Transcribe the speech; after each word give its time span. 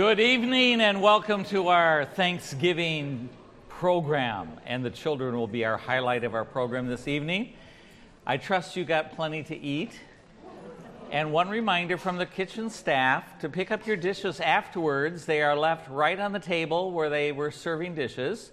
Good 0.00 0.18
evening 0.18 0.80
and 0.80 1.02
welcome 1.02 1.44
to 1.44 1.68
our 1.68 2.06
Thanksgiving 2.06 3.28
program. 3.68 4.58
And 4.64 4.82
the 4.82 4.88
children 4.88 5.36
will 5.36 5.46
be 5.46 5.66
our 5.66 5.76
highlight 5.76 6.24
of 6.24 6.34
our 6.34 6.46
program 6.46 6.86
this 6.86 7.06
evening. 7.06 7.52
I 8.26 8.38
trust 8.38 8.76
you 8.76 8.86
got 8.86 9.14
plenty 9.14 9.42
to 9.42 9.54
eat. 9.54 9.92
And 11.10 11.34
one 11.34 11.50
reminder 11.50 11.98
from 11.98 12.16
the 12.16 12.24
kitchen 12.24 12.70
staff 12.70 13.38
to 13.40 13.50
pick 13.50 13.70
up 13.70 13.86
your 13.86 13.98
dishes 13.98 14.40
afterwards. 14.40 15.26
They 15.26 15.42
are 15.42 15.54
left 15.54 15.90
right 15.90 16.18
on 16.18 16.32
the 16.32 16.40
table 16.40 16.92
where 16.92 17.10
they 17.10 17.30
were 17.30 17.50
serving 17.50 17.94
dishes. 17.94 18.52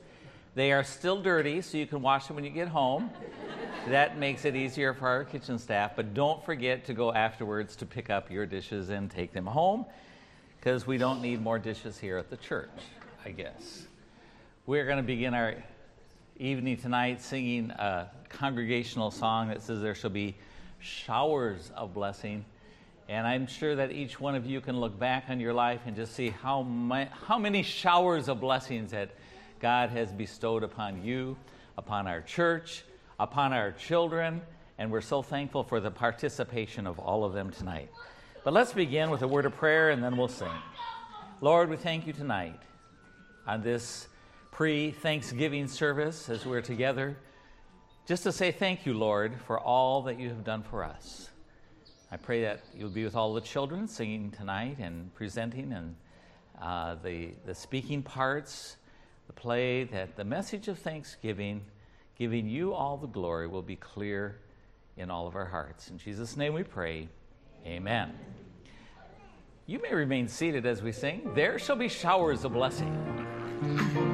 They 0.54 0.74
are 0.74 0.84
still 0.84 1.22
dirty, 1.22 1.62
so 1.62 1.78
you 1.78 1.88
can 1.88 2.02
wash 2.02 2.28
them 2.28 2.36
when 2.36 2.44
you 2.44 2.52
get 2.52 2.68
home. 2.68 3.10
that 3.88 4.18
makes 4.18 4.44
it 4.44 4.58
easier 4.58 4.94
for 4.94 5.08
our 5.08 5.24
kitchen 5.24 5.60
staff. 5.60 5.96
But 5.96 6.14
don't 6.14 6.44
forget 6.44 6.84
to 6.88 6.94
go 6.94 7.14
afterwards 7.14 7.78
to 7.78 7.86
pick 7.86 8.10
up 8.10 8.30
your 8.30 8.46
dishes 8.46 8.90
and 8.90 9.10
take 9.10 9.32
them 9.32 9.46
home 9.46 9.86
because 10.68 10.86
we 10.86 10.98
don't 10.98 11.22
need 11.22 11.42
more 11.42 11.58
dishes 11.58 11.98
here 11.98 12.18
at 12.18 12.30
the 12.30 12.36
church, 12.36 12.68
I 13.24 13.30
guess. 13.30 13.88
We're 14.66 14.84
going 14.84 14.98
to 14.98 15.02
begin 15.02 15.34
our 15.34 15.56
evening 16.40 16.76
tonight 16.76 17.22
singing 17.22 17.72
a 17.72 18.12
congregational 18.28 19.10
song 19.10 19.48
that 19.48 19.62
says, 19.62 19.80
There 19.80 19.96
shall 19.96 20.10
be 20.10 20.36
showers 20.80 21.72
of 21.74 21.94
blessing. 21.94 22.44
And 23.08 23.26
I'm 23.26 23.48
sure 23.48 23.78
that 23.78 23.94
each 23.94 24.20
one 24.20 24.36
of 24.36 24.46
you 24.46 24.60
can 24.60 24.78
look 24.78 25.00
back 25.00 25.28
on 25.30 25.40
your 25.40 25.54
life 25.54 25.80
and 25.86 25.96
just 25.96 26.14
see 26.14 26.32
how, 26.32 26.64
my, 26.64 27.06
how 27.06 27.40
many 27.40 27.64
showers 27.64 28.28
of 28.28 28.42
blessings 28.42 28.92
that 28.92 29.12
God 29.62 29.92
has 29.92 30.12
bestowed 30.12 30.64
upon 30.64 31.02
you, 31.02 31.38
upon 31.78 32.08
our 32.08 32.20
church, 32.20 32.84
upon 33.22 33.54
our 33.54 33.72
children. 33.72 34.42
And 34.78 34.92
we're 34.92 35.00
so 35.00 35.22
thankful 35.22 35.64
for 35.64 35.80
the 35.80 35.92
participation 35.92 36.86
of 36.86 37.00
all 37.00 37.24
of 37.24 37.32
them 37.32 37.52
tonight. 37.52 37.90
But 38.48 38.54
let's 38.54 38.72
begin 38.72 39.10
with 39.10 39.24
a 39.24 39.28
word 39.28 39.46
of 39.46 39.58
prayer 39.58 39.90
and 39.90 40.02
then 40.02 40.16
we'll 40.16 40.30
sing. 40.30 40.48
Lord, 41.42 41.70
we 41.70 41.76
thank 41.76 42.08
you 42.08 42.14
tonight 42.14 42.62
on 43.46 43.62
this 43.62 44.08
pre 44.52 44.92
Thanksgiving 44.92 45.68
service 45.68 46.30
as 46.30 46.46
we're 46.46 46.62
together, 46.62 47.18
just 48.06 48.24
to 48.24 48.32
say 48.32 48.54
thank 48.54 48.86
you, 48.86 48.94
Lord, 48.94 49.34
for 49.46 49.60
all 49.60 50.02
that 50.04 50.18
you 50.18 50.30
have 50.30 50.46
done 50.46 50.64
for 50.64 50.86
us. 50.86 51.30
I 52.10 52.16
pray 52.16 52.42
that 52.44 52.62
you'll 52.74 52.90
be 52.90 53.04
with 53.04 53.18
all 53.18 53.34
the 53.34 53.42
children 53.42 53.86
singing 53.86 54.32
tonight 54.32 54.78
and 54.80 55.14
presenting 55.14 55.74
and 55.74 55.96
uh, 56.62 56.96
the, 57.04 57.32
the 57.46 57.54
speaking 57.54 58.02
parts, 58.02 58.78
the 59.28 59.34
play, 59.34 59.84
that 59.84 60.16
the 60.16 60.24
message 60.24 60.70
of 60.70 60.80
thanksgiving, 60.80 61.66
giving 62.18 62.48
you 62.48 62.74
all 62.74 62.96
the 62.96 63.08
glory, 63.08 63.48
will 63.48 63.62
be 63.62 63.76
clear 63.76 64.38
in 64.96 65.12
all 65.12 65.28
of 65.28 65.36
our 65.36 65.48
hearts. 65.48 65.90
In 65.90 65.98
Jesus' 65.98 66.38
name 66.38 66.54
we 66.54 66.64
pray. 66.64 67.10
Amen. 67.68 68.14
You 69.66 69.82
may 69.82 69.94
remain 69.94 70.30
seated 70.30 70.66
as 70.66 70.82
we 70.82 70.94
sing. 70.94 71.30
There 71.36 71.60
shall 71.60 71.76
be 71.76 71.90
showers 71.90 72.46
of 72.46 72.54
blessing. 72.54 74.07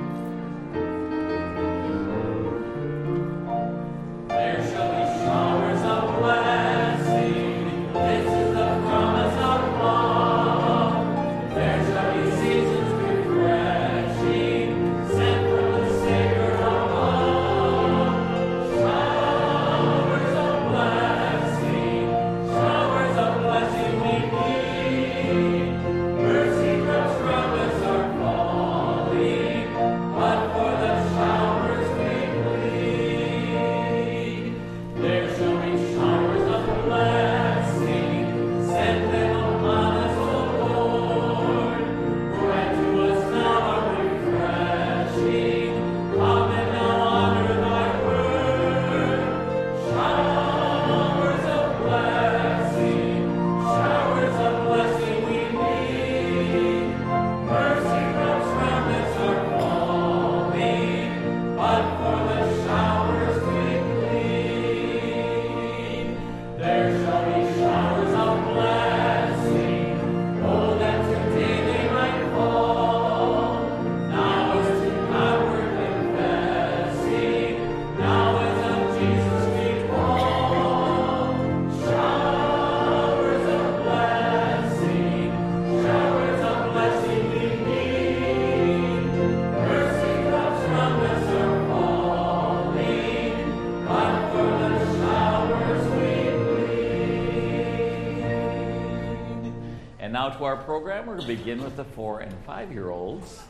We're 101.13 101.19
going 101.19 101.29
to 101.29 101.44
begin 101.44 101.63
with 101.63 101.75
the 101.75 101.84
four 101.84 102.21
and 102.21 102.33
five 102.44 102.71
year 102.71 102.89
olds 102.89 103.44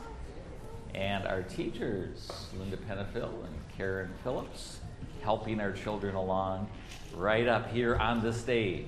and 0.94 1.26
our 1.26 1.40
teachers, 1.40 2.30
Linda 2.58 2.76
Pennefill 2.76 3.46
and 3.46 3.54
Karen 3.74 4.12
Phillips, 4.22 4.80
helping 5.22 5.60
our 5.60 5.72
children 5.72 6.14
along 6.14 6.68
right 7.14 7.48
up 7.48 7.72
here 7.72 7.96
on 7.96 8.22
the 8.22 8.34
stage. 8.34 8.84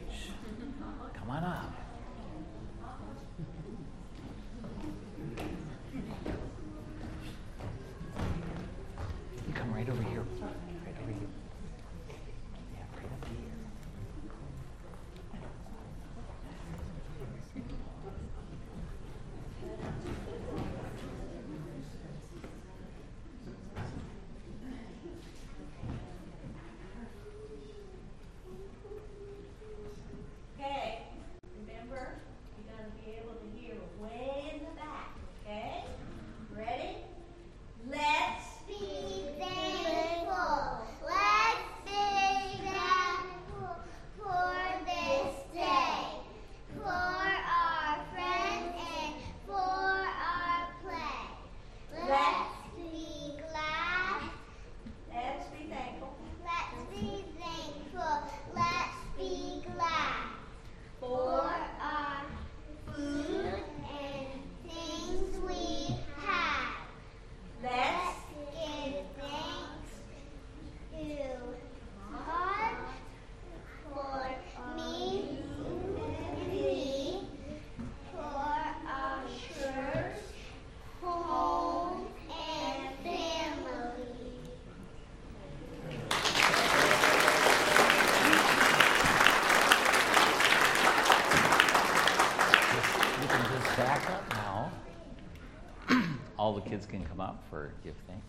All 96.46 96.52
the 96.52 96.60
kids 96.60 96.86
can 96.86 97.04
come 97.06 97.20
up 97.20 97.42
for 97.50 97.72
give 97.82 97.96
thanks. 98.06 98.24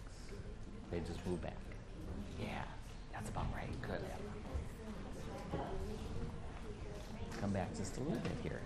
They 0.90 0.98
just 1.02 1.24
move 1.28 1.40
back. 1.40 1.54
Yeah, 2.42 2.64
that's 3.14 3.30
about 3.30 3.46
right. 3.54 3.70
Good. 3.84 4.02
Come 7.40 7.52
back 7.52 7.78
just 7.78 7.96
a 7.98 8.00
little 8.00 8.18
bit 8.18 8.32
here. 8.42 8.57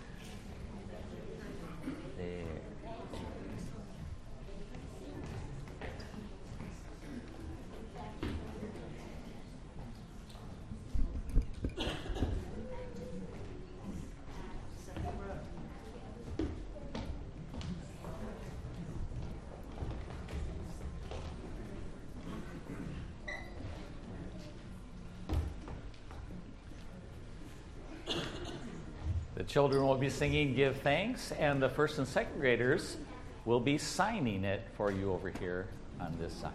Children 29.52 29.86
will 29.86 29.98
be 29.98 30.10
singing 30.10 30.56
Give 30.56 30.78
Thanks, 30.78 31.34
and 31.34 31.62
the 31.62 31.68
first 31.68 31.98
and 31.98 32.08
second 32.08 32.40
graders 32.40 32.96
will 33.44 33.60
be 33.60 33.78
signing 33.78 34.46
it 34.46 34.66
for 34.78 34.92
you 34.92 35.12
over 35.12 35.30
here 35.30 35.68
on 36.00 36.16
this 36.22 36.34
side. 36.34 36.54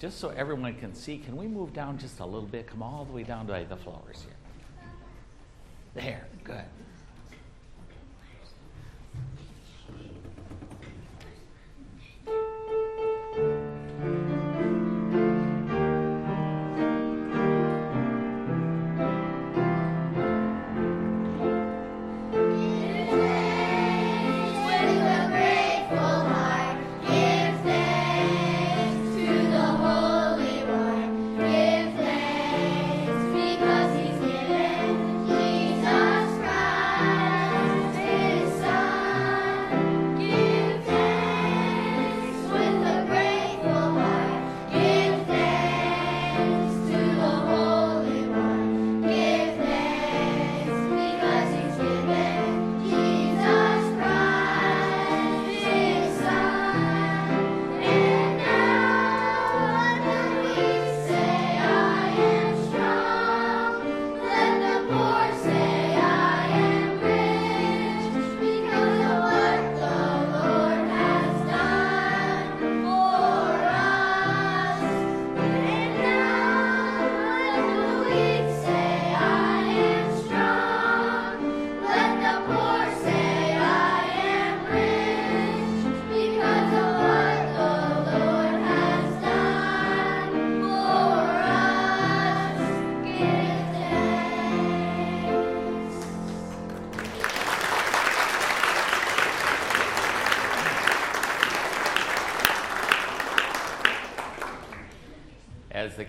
Just 0.00 0.18
so 0.18 0.30
everyone 0.30 0.74
can 0.74 0.94
see, 0.94 1.18
can 1.18 1.36
we 1.36 1.46
move 1.46 1.72
down 1.72 1.96
just 1.96 2.18
a 2.18 2.24
little 2.24 2.48
bit? 2.48 2.66
Come 2.66 2.82
all 2.82 3.04
the 3.04 3.12
way 3.12 3.22
down 3.22 3.46
to 3.46 3.66
the 3.68 3.76
flowers 3.76 4.24
here. 4.24 4.34
There, 5.94 6.26
good. 6.42 6.64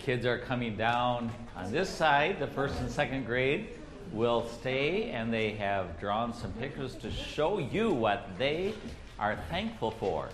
Kids 0.08 0.26
are 0.26 0.38
coming 0.38 0.78
down 0.78 1.30
on 1.58 1.70
this 1.70 1.90
side, 1.90 2.40
the 2.40 2.48
first 2.48 2.80
and 2.80 2.90
second 2.90 3.26
grade 3.26 3.68
will 4.14 4.48
stay 4.48 5.10
and 5.10 5.34
they 5.34 5.52
have 5.52 6.00
drawn 6.00 6.34
some 6.34 6.50
pictures 6.54 6.96
to 6.96 7.12
show 7.12 7.58
you 7.58 7.92
what 7.92 8.26
they 8.38 8.74
are 9.20 9.38
thankful 9.50 9.92
for. 9.92 10.30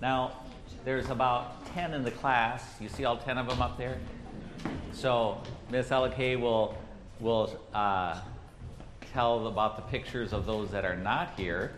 Now, 0.00 0.32
there's 0.86 1.10
about 1.10 1.62
10 1.74 1.92
in 1.92 2.04
the 2.04 2.10
class. 2.10 2.80
You 2.80 2.88
see 2.88 3.04
all 3.04 3.18
10 3.18 3.36
of 3.36 3.46
them 3.48 3.60
up 3.60 3.76
there? 3.76 3.98
So, 4.92 5.42
Miss 5.70 5.90
LK 5.90 6.40
will, 6.40 6.74
will 7.20 7.60
uh, 7.74 8.18
tell 9.12 9.46
about 9.46 9.76
the 9.76 9.82
pictures 9.82 10.32
of 10.32 10.46
those 10.46 10.70
that 10.70 10.86
are 10.86 10.96
not 10.96 11.38
here. 11.38 11.72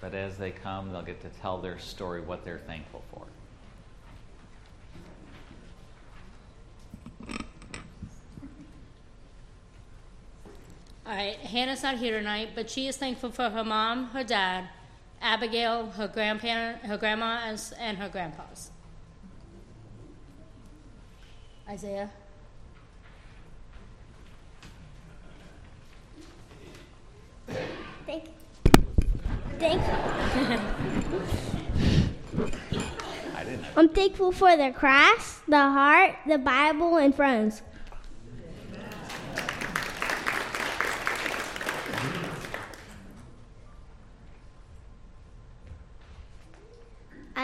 But 0.00 0.14
as 0.14 0.38
they 0.38 0.50
come, 0.50 0.92
they'll 0.92 1.02
get 1.02 1.20
to 1.20 1.28
tell 1.42 1.58
their 1.58 1.78
story, 1.78 2.22
what 2.22 2.42
they're 2.42 2.62
thankful 2.66 3.04
for. 3.12 3.26
All 11.10 11.16
right, 11.16 11.36
Hannah's 11.38 11.82
not 11.82 11.96
here 11.96 12.16
tonight, 12.16 12.50
but 12.54 12.70
she 12.70 12.86
is 12.86 12.96
thankful 12.96 13.32
for 13.32 13.50
her 13.50 13.64
mom, 13.64 14.10
her 14.10 14.22
dad, 14.22 14.68
Abigail, 15.20 15.90
her 15.90 16.06
grandparent, 16.06 16.84
her 16.84 16.96
grandma, 16.96 17.40
and, 17.46 17.60
and 17.80 17.98
her 17.98 18.08
grandpas. 18.08 18.70
Isaiah. 21.68 22.10
Thank, 28.06 28.26
thank, 29.58 29.82
I 33.34 33.42
didn't. 33.42 33.64
I'm 33.76 33.88
thankful 33.88 34.30
for 34.30 34.56
the 34.56 34.70
cross, 34.70 35.40
the 35.48 35.58
heart, 35.58 36.14
the 36.28 36.38
Bible, 36.38 36.98
and 36.98 37.12
friends. 37.12 37.62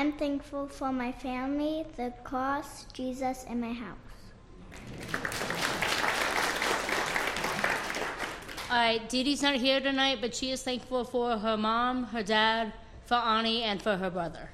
I'm 0.06 0.12
thankful 0.12 0.68
for 0.68 0.92
my 0.92 1.10
family, 1.10 1.84
the 1.96 2.12
cross, 2.22 2.84
Jesus, 2.92 3.44
and 3.48 3.60
my 3.60 3.72
house. 3.72 3.98
All 8.70 8.76
right, 8.76 9.08
Dee's 9.08 9.42
not 9.42 9.56
here 9.56 9.80
tonight, 9.80 10.18
but 10.20 10.32
she 10.32 10.52
is 10.52 10.62
thankful 10.62 11.02
for 11.02 11.38
her 11.38 11.56
mom, 11.56 12.04
her 12.04 12.22
dad, 12.22 12.72
for 13.04 13.16
Ani, 13.16 13.64
and 13.64 13.82
for 13.82 13.96
her 13.96 14.08
brother. 14.08 14.50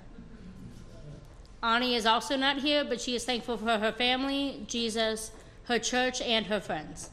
Ani 1.62 1.97
is 1.97 2.06
also 2.06 2.35
not 2.35 2.56
here, 2.56 2.82
but 2.82 2.99
she 2.99 3.14
is 3.14 3.26
thankful 3.26 3.59
for 3.59 3.76
her 3.76 3.92
family, 3.92 4.64
Jesus, 4.66 5.32
her 5.64 5.78
church, 5.78 6.23
and 6.23 6.47
her 6.47 6.62
friends. 6.62 7.11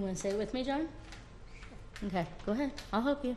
You 0.00 0.06
want 0.06 0.16
to 0.16 0.22
say 0.22 0.30
it 0.30 0.38
with 0.38 0.54
me, 0.54 0.64
John? 0.64 0.88
Okay, 2.06 2.24
go 2.46 2.52
ahead. 2.52 2.72
I'll 2.90 3.02
help 3.02 3.22
you. 3.22 3.36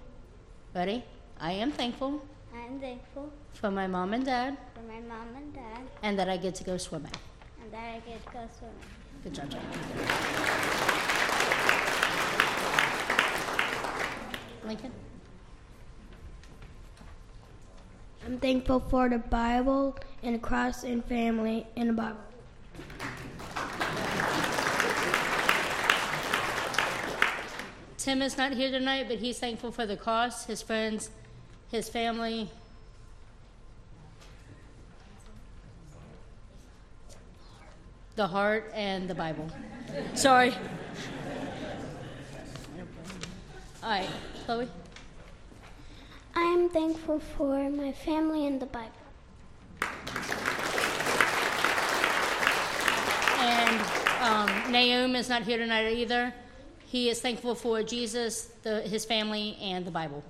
Ready? 0.74 1.04
I 1.38 1.52
am 1.52 1.74
thankful 1.74 2.24
I'm 2.56 2.80
thankful 2.80 3.34
for 3.52 3.70
my 3.70 3.86
mom 3.86 4.14
and 4.14 4.26
dad 4.26 4.56
for 4.74 4.82
my 4.84 5.02
mom 5.02 5.36
and 5.36 5.54
dad, 5.54 5.82
and 6.04 6.18
that 6.18 6.30
I 6.30 6.38
get 6.38 6.56
to 6.56 6.64
go 6.64 6.78
swimming. 6.78 7.12
and 7.62 7.74
that 7.74 7.96
I 7.96 8.00
get 8.10 8.26
to 8.26 8.32
go 8.32 8.48
swimming. 8.58 8.78
Good 9.26 9.34
job, 9.34 9.50
John. 9.50 9.62
Lincoln? 14.66 14.92
I'm 18.26 18.40
thankful 18.40 18.80
for 18.80 19.10
the 19.10 19.18
Bible 19.18 19.98
and 20.24 20.36
the 20.36 20.40
cross 20.40 20.86
and 20.86 21.04
family 21.04 21.68
and 21.76 21.90
the 21.90 21.94
Bible. 21.94 22.33
Tim 28.04 28.22
is 28.22 28.38
not 28.38 28.52
here 28.52 28.70
tonight, 28.70 29.06
but 29.08 29.20
he's 29.20 29.40
thankful 29.40 29.72
for 29.72 29.86
the 29.86 29.96
cross, 29.96 30.46
his 30.46 30.62
friends, 30.62 31.10
his 31.72 31.88
family, 31.88 32.50
the 38.18 38.28
heart, 38.28 38.70
and 38.76 39.10
the 39.10 39.16
Bible. 39.16 39.50
Sorry. 40.16 40.54
All 43.82 43.90
right, 43.90 44.10
Chloe. 44.44 44.68
I 46.36 46.42
am 46.42 46.68
thankful 46.68 47.20
for 47.20 47.70
my 47.70 47.94
family 47.94 48.46
and 48.46 48.60
the 48.60 48.66
Bible. 48.66 48.92
And 53.40 53.80
um, 54.20 54.72
Nahum 54.74 55.16
is 55.16 55.30
not 55.30 55.44
here 55.44 55.58
tonight 55.58 55.90
either. 55.94 56.34
He 56.94 57.10
is 57.10 57.20
thankful 57.20 57.56
for 57.56 57.82
Jesus, 57.82 58.52
the, 58.62 58.82
his 58.82 59.04
family, 59.04 59.58
and 59.60 59.84
the 59.84 59.90
Bible. 59.90 60.24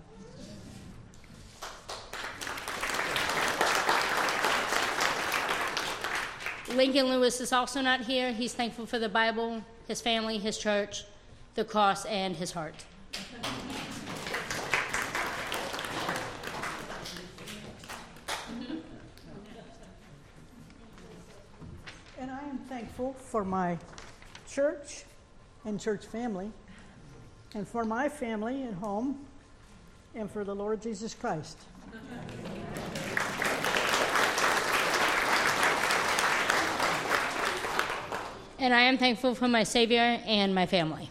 Lincoln 6.74 7.08
Lewis 7.08 7.42
is 7.42 7.52
also 7.52 7.82
not 7.82 8.00
here. 8.00 8.32
He's 8.32 8.54
thankful 8.54 8.86
for 8.86 8.98
the 8.98 9.10
Bible, 9.10 9.62
his 9.90 10.00
family, 10.00 10.38
his 10.38 10.58
church, 10.58 11.04
the 11.56 11.66
cross, 11.66 12.06
and 12.06 12.34
his 12.34 12.54
heart. 12.54 12.76
And 22.18 22.32
I 22.32 22.40
am 22.48 22.58
thankful 22.70 23.12
for 23.20 23.44
my 23.44 23.78
church 24.48 25.04
and 25.66 25.80
church 25.80 26.06
family, 26.06 26.52
and 27.56 27.68
for 27.68 27.86
my 27.86 28.10
family 28.10 28.64
and 28.64 28.76
home, 28.76 29.20
and 30.16 30.30
for 30.30 30.44
the 30.44 30.54
Lord 30.54 30.82
Jesus 30.82 31.14
Christ. 31.14 31.58
And 38.60 38.74
I 38.74 38.82
am 38.82 38.98
thankful 38.98 39.36
for 39.36 39.48
my 39.48 39.64
Savior 39.64 40.20
and 40.26 40.56
my 40.56 40.66
family. 40.66 41.10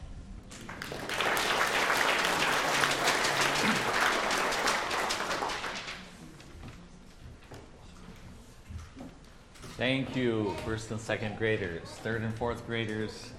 Thank 9.76 10.14
you, 10.14 10.54
first 10.64 10.90
and 10.92 11.00
second 11.00 11.36
graders. 11.38 11.82
Third 11.82 12.22
and 12.22 12.32
fourth 12.34 12.64
graders 12.66 13.32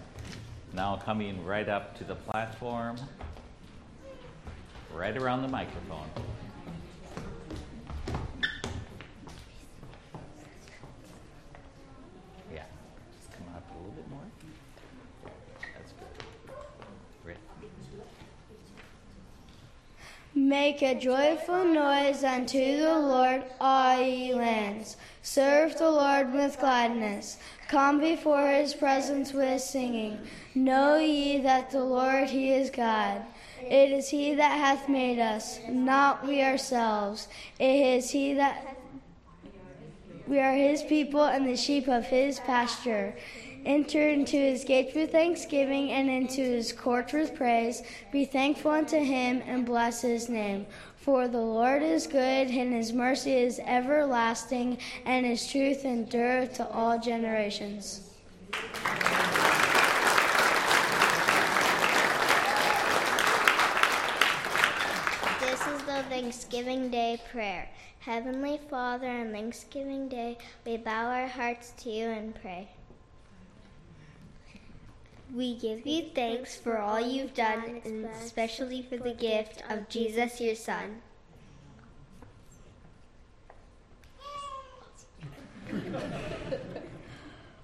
now 0.74 0.98
coming 0.98 1.44
right 1.46 1.70
up 1.70 1.96
to 1.98 2.04
the 2.04 2.16
platform, 2.16 2.98
right 4.94 5.16
around 5.16 5.44
the 5.44 5.48
microphone. 5.48 6.10
Yeah, 12.52 12.64
just 13.20 13.32
come 13.32 13.48
up 13.56 13.64
a 13.70 13.78
little 13.78 13.92
bit 13.92 14.10
more. 14.10 14.20
That's 15.76 15.94
good. 15.94 16.26
Great. 17.24 17.38
Make 20.34 20.82
a 20.82 20.96
joyful 20.96 21.66
noise 21.66 22.24
unto 22.24 22.80
the 22.80 22.98
Lord, 22.98 23.44
all 23.62 24.02
ye 24.02 24.34
lands. 24.34 24.98
Serve 25.22 25.78
the 25.78 25.90
Lord 25.90 26.34
with 26.34 26.60
gladness. 26.60 27.38
Come 27.74 28.00
before 28.00 28.50
his 28.50 28.76
presence 28.76 29.34
with 29.34 29.60
singing. 29.60 30.20
Know 30.54 30.98
ye 30.98 31.40
that 31.40 31.72
the 31.72 31.84
Lord 31.84 32.30
he 32.30 32.54
is 32.54 32.70
God. 32.70 33.24
It 33.64 33.90
is 33.90 34.10
he 34.10 34.36
that 34.36 34.60
hath 34.60 34.88
made 34.88 35.18
us, 35.18 35.58
not 35.68 36.24
we 36.24 36.44
ourselves. 36.44 37.28
It 37.58 37.98
is 37.98 38.12
he 38.12 38.36
that 38.36 38.78
we 40.28 40.40
are 40.40 40.54
his 40.54 40.84
people 40.84 41.24
and 41.24 41.48
the 41.48 41.58
sheep 41.58 41.88
of 41.88 42.06
his 42.06 42.40
pasture. 42.42 43.16
Enter 43.66 44.08
into 44.08 44.38
his 44.38 44.64
gates 44.64 44.94
with 44.94 45.12
thanksgiving 45.12 45.90
and 45.90 46.12
into 46.12 46.42
his 46.42 46.74
courts 46.74 47.12
with 47.12 47.34
praise. 47.34 47.82
Be 48.12 48.26
thankful 48.26 48.70
unto 48.70 49.00
him 49.00 49.42
and 49.48 49.66
bless 49.66 50.04
his 50.04 50.30
name. 50.30 50.68
For 51.04 51.28
the 51.28 51.38
Lord 51.38 51.84
is 51.84 52.08
good, 52.08 52.48
and 52.48 52.72
his 52.74 52.94
mercy 52.94 53.34
is 53.34 53.60
everlasting, 53.60 54.78
and 55.04 55.26
his 55.26 55.46
truth 55.46 55.84
endureth 55.84 56.54
to 56.54 56.70
all 56.70 56.98
generations. 56.98 58.10
This 65.42 65.68
is 65.68 65.82
the 65.84 66.06
Thanksgiving 66.08 66.90
Day 66.90 67.20
prayer. 67.30 67.68
Heavenly 68.00 68.62
Father, 68.70 69.10
on 69.10 69.34
Thanksgiving 69.34 70.08
Day, 70.08 70.38
we 70.66 70.78
bow 70.78 71.08
our 71.08 71.28
hearts 71.28 71.74
to 71.80 71.90
you 71.90 72.06
and 72.06 72.34
pray. 72.34 72.70
We 75.36 75.56
give 75.56 75.88
you 75.88 76.12
thanks 76.14 76.56
for 76.56 76.78
all 76.78 77.02
you've 77.02 77.34
done, 77.34 77.82
and 77.84 78.06
especially 78.06 78.84
for 78.84 78.98
the 78.98 79.14
gift 79.14 79.64
of 79.68 79.90
Jesus, 79.90 80.40
your 80.40 80.54
Son. 80.54 81.02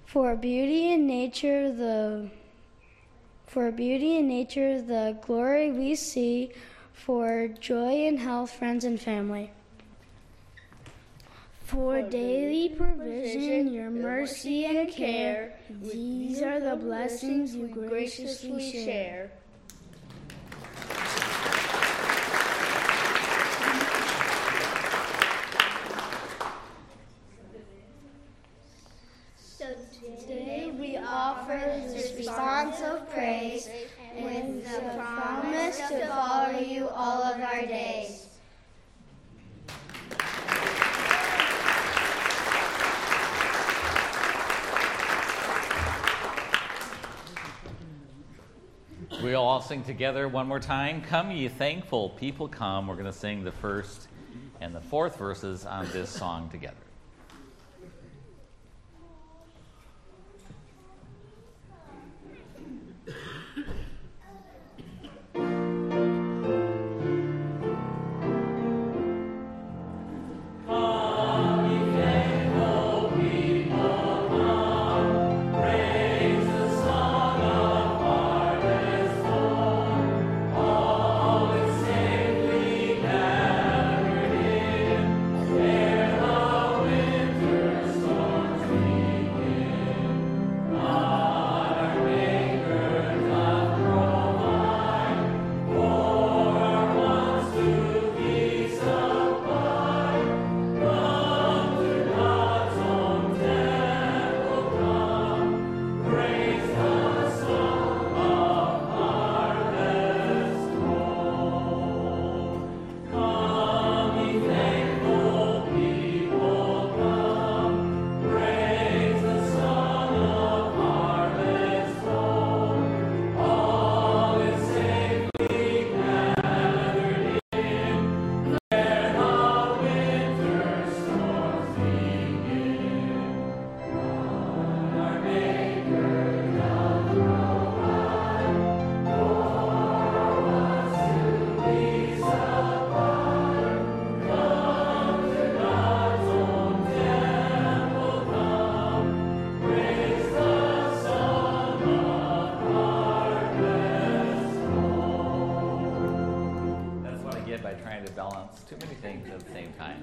For 0.05 0.35
beauty 0.35 0.91
in 0.91 1.05
nature, 1.05 1.71
the 1.71 2.31
for 3.45 3.71
beauty 3.71 4.17
in 4.17 4.27
nature, 4.27 4.81
the 4.81 5.17
glory 5.21 5.71
we 5.71 5.93
see. 5.93 6.51
For 6.93 7.47
joy 7.47 8.07
and 8.07 8.19
health, 8.19 8.51
friends 8.51 8.83
and 8.83 8.99
family. 8.99 9.51
For 11.69 12.01
daily 12.01 12.69
provision, 12.69 13.71
your 13.71 13.91
mercy 13.91 14.65
and 14.65 14.89
care, 14.89 15.53
these 15.69 16.41
are 16.41 16.59
the 16.59 16.75
blessings 16.75 17.53
you 17.53 17.67
graciously 17.67 18.71
share. 18.71 19.29
So 29.37 29.65
today 30.27 30.73
we 30.75 30.97
offer 30.97 31.61
this 31.85 32.15
response 32.17 32.81
of 32.81 33.07
praise 33.11 33.69
with 34.19 34.63
the 34.63 34.79
promise 34.97 35.77
to 35.77 36.07
follow 36.07 36.57
you 36.57 36.89
all 36.89 37.21
of 37.21 37.39
our 37.39 37.61
days. 37.67 38.28
All 49.59 49.65
sing 49.65 49.83
together 49.83 50.25
one 50.29 50.47
more 50.47 50.61
time. 50.61 51.01
Come, 51.01 51.31
ye 51.31 51.49
thankful 51.49 52.11
people, 52.11 52.47
come. 52.47 52.87
We're 52.87 52.93
going 52.93 53.07
to 53.07 53.11
sing 53.11 53.43
the 53.43 53.51
first 53.51 54.07
and 54.61 54.73
the 54.73 54.79
fourth 54.79 55.17
verses 55.17 55.65
on 55.65 55.85
this 55.91 56.09
song 56.09 56.47
together. 56.47 56.88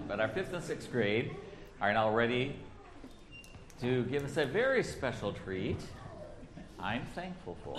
But 0.09 0.21
our 0.21 0.29
fifth 0.29 0.53
and 0.53 0.63
sixth 0.63 0.91
grade 0.91 1.35
are 1.81 1.93
now 1.93 2.11
ready 2.11 2.57
to 3.81 4.05
give 4.05 4.25
us 4.25 4.37
a 4.37 4.47
very 4.47 4.83
special 4.83 5.33
treat. 5.33 5.81
I'm 6.79 7.05
thankful 7.15 7.57
for. 7.65 7.77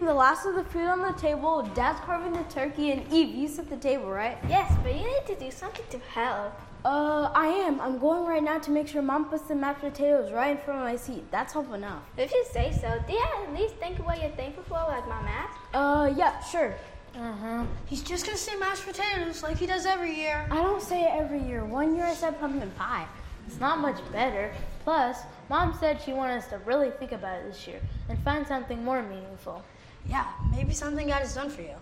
The 0.00 0.12
last 0.12 0.46
of 0.46 0.54
the 0.54 0.64
food 0.64 0.86
on 0.86 1.00
the 1.00 1.12
table, 1.12 1.62
Dad's 1.74 2.00
carving 2.00 2.32
the 2.32 2.42
turkey, 2.44 2.90
and 2.92 3.12
Eve, 3.12 3.34
you 3.34 3.46
set 3.46 3.68
the 3.70 3.76
table, 3.76 4.10
right? 4.10 4.38
Yes, 4.48 4.72
but 4.82 4.94
you 4.94 5.04
need 5.04 5.26
to 5.26 5.36
do 5.36 5.50
something 5.50 5.84
to 5.90 5.98
help. 5.98 6.58
Uh, 6.84 7.30
I 7.34 7.46
am. 7.46 7.80
I'm 7.80 7.98
going 7.98 8.26
right 8.26 8.42
now 8.42 8.58
to 8.58 8.70
make 8.70 8.88
sure 8.88 9.00
Mom 9.02 9.26
puts 9.26 9.44
the 9.44 9.54
mashed 9.54 9.80
potatoes 9.80 10.32
right 10.32 10.50
in 10.50 10.58
front 10.58 10.80
of 10.80 10.86
my 10.86 10.96
seat. 10.96 11.30
That's 11.30 11.52
helping 11.52 11.74
enough. 11.74 12.02
If 12.18 12.32
you 12.32 12.44
say 12.52 12.72
so, 12.72 13.02
do 13.06 13.12
you 13.12 13.24
at 13.46 13.54
least 13.54 13.76
think 13.76 13.98
of 13.98 14.06
what 14.06 14.20
you're 14.20 14.32
thankful 14.32 14.64
for, 14.64 14.74
like 14.74 15.06
Mom 15.08 15.24
asked? 15.26 15.58
Uh, 15.72 16.12
yeah, 16.16 16.40
sure. 16.40 16.74
Uh-huh. 17.16 17.64
He's 17.86 18.02
just 18.02 18.26
gonna 18.26 18.36
say 18.36 18.56
mashed 18.56 18.84
potatoes 18.84 19.42
like 19.42 19.56
he 19.56 19.66
does 19.66 19.86
every 19.86 20.14
year. 20.16 20.46
I 20.50 20.56
don't 20.56 20.82
say 20.82 21.04
it 21.04 21.12
every 21.12 21.40
year. 21.40 21.64
One 21.64 21.94
year 21.94 22.04
I 22.06 22.14
said 22.14 22.38
pumpkin 22.40 22.70
pie. 22.72 23.06
It's 23.46 23.60
not 23.60 23.78
much 23.78 24.00
better. 24.10 24.52
Plus, 24.82 25.18
Mom 25.48 25.76
said 25.78 26.00
she 26.00 26.12
wanted 26.12 26.38
us 26.38 26.48
to 26.48 26.58
really 26.58 26.90
think 26.90 27.12
about 27.12 27.38
it 27.38 27.52
this 27.52 27.68
year 27.68 27.80
and 28.08 28.18
find 28.20 28.46
something 28.46 28.82
more 28.84 29.02
meaningful. 29.02 29.62
Yeah, 30.08 30.26
maybe 30.50 30.72
something 30.72 31.06
God 31.06 31.20
has 31.20 31.34
done 31.34 31.50
for 31.50 31.62
you. 31.62 31.76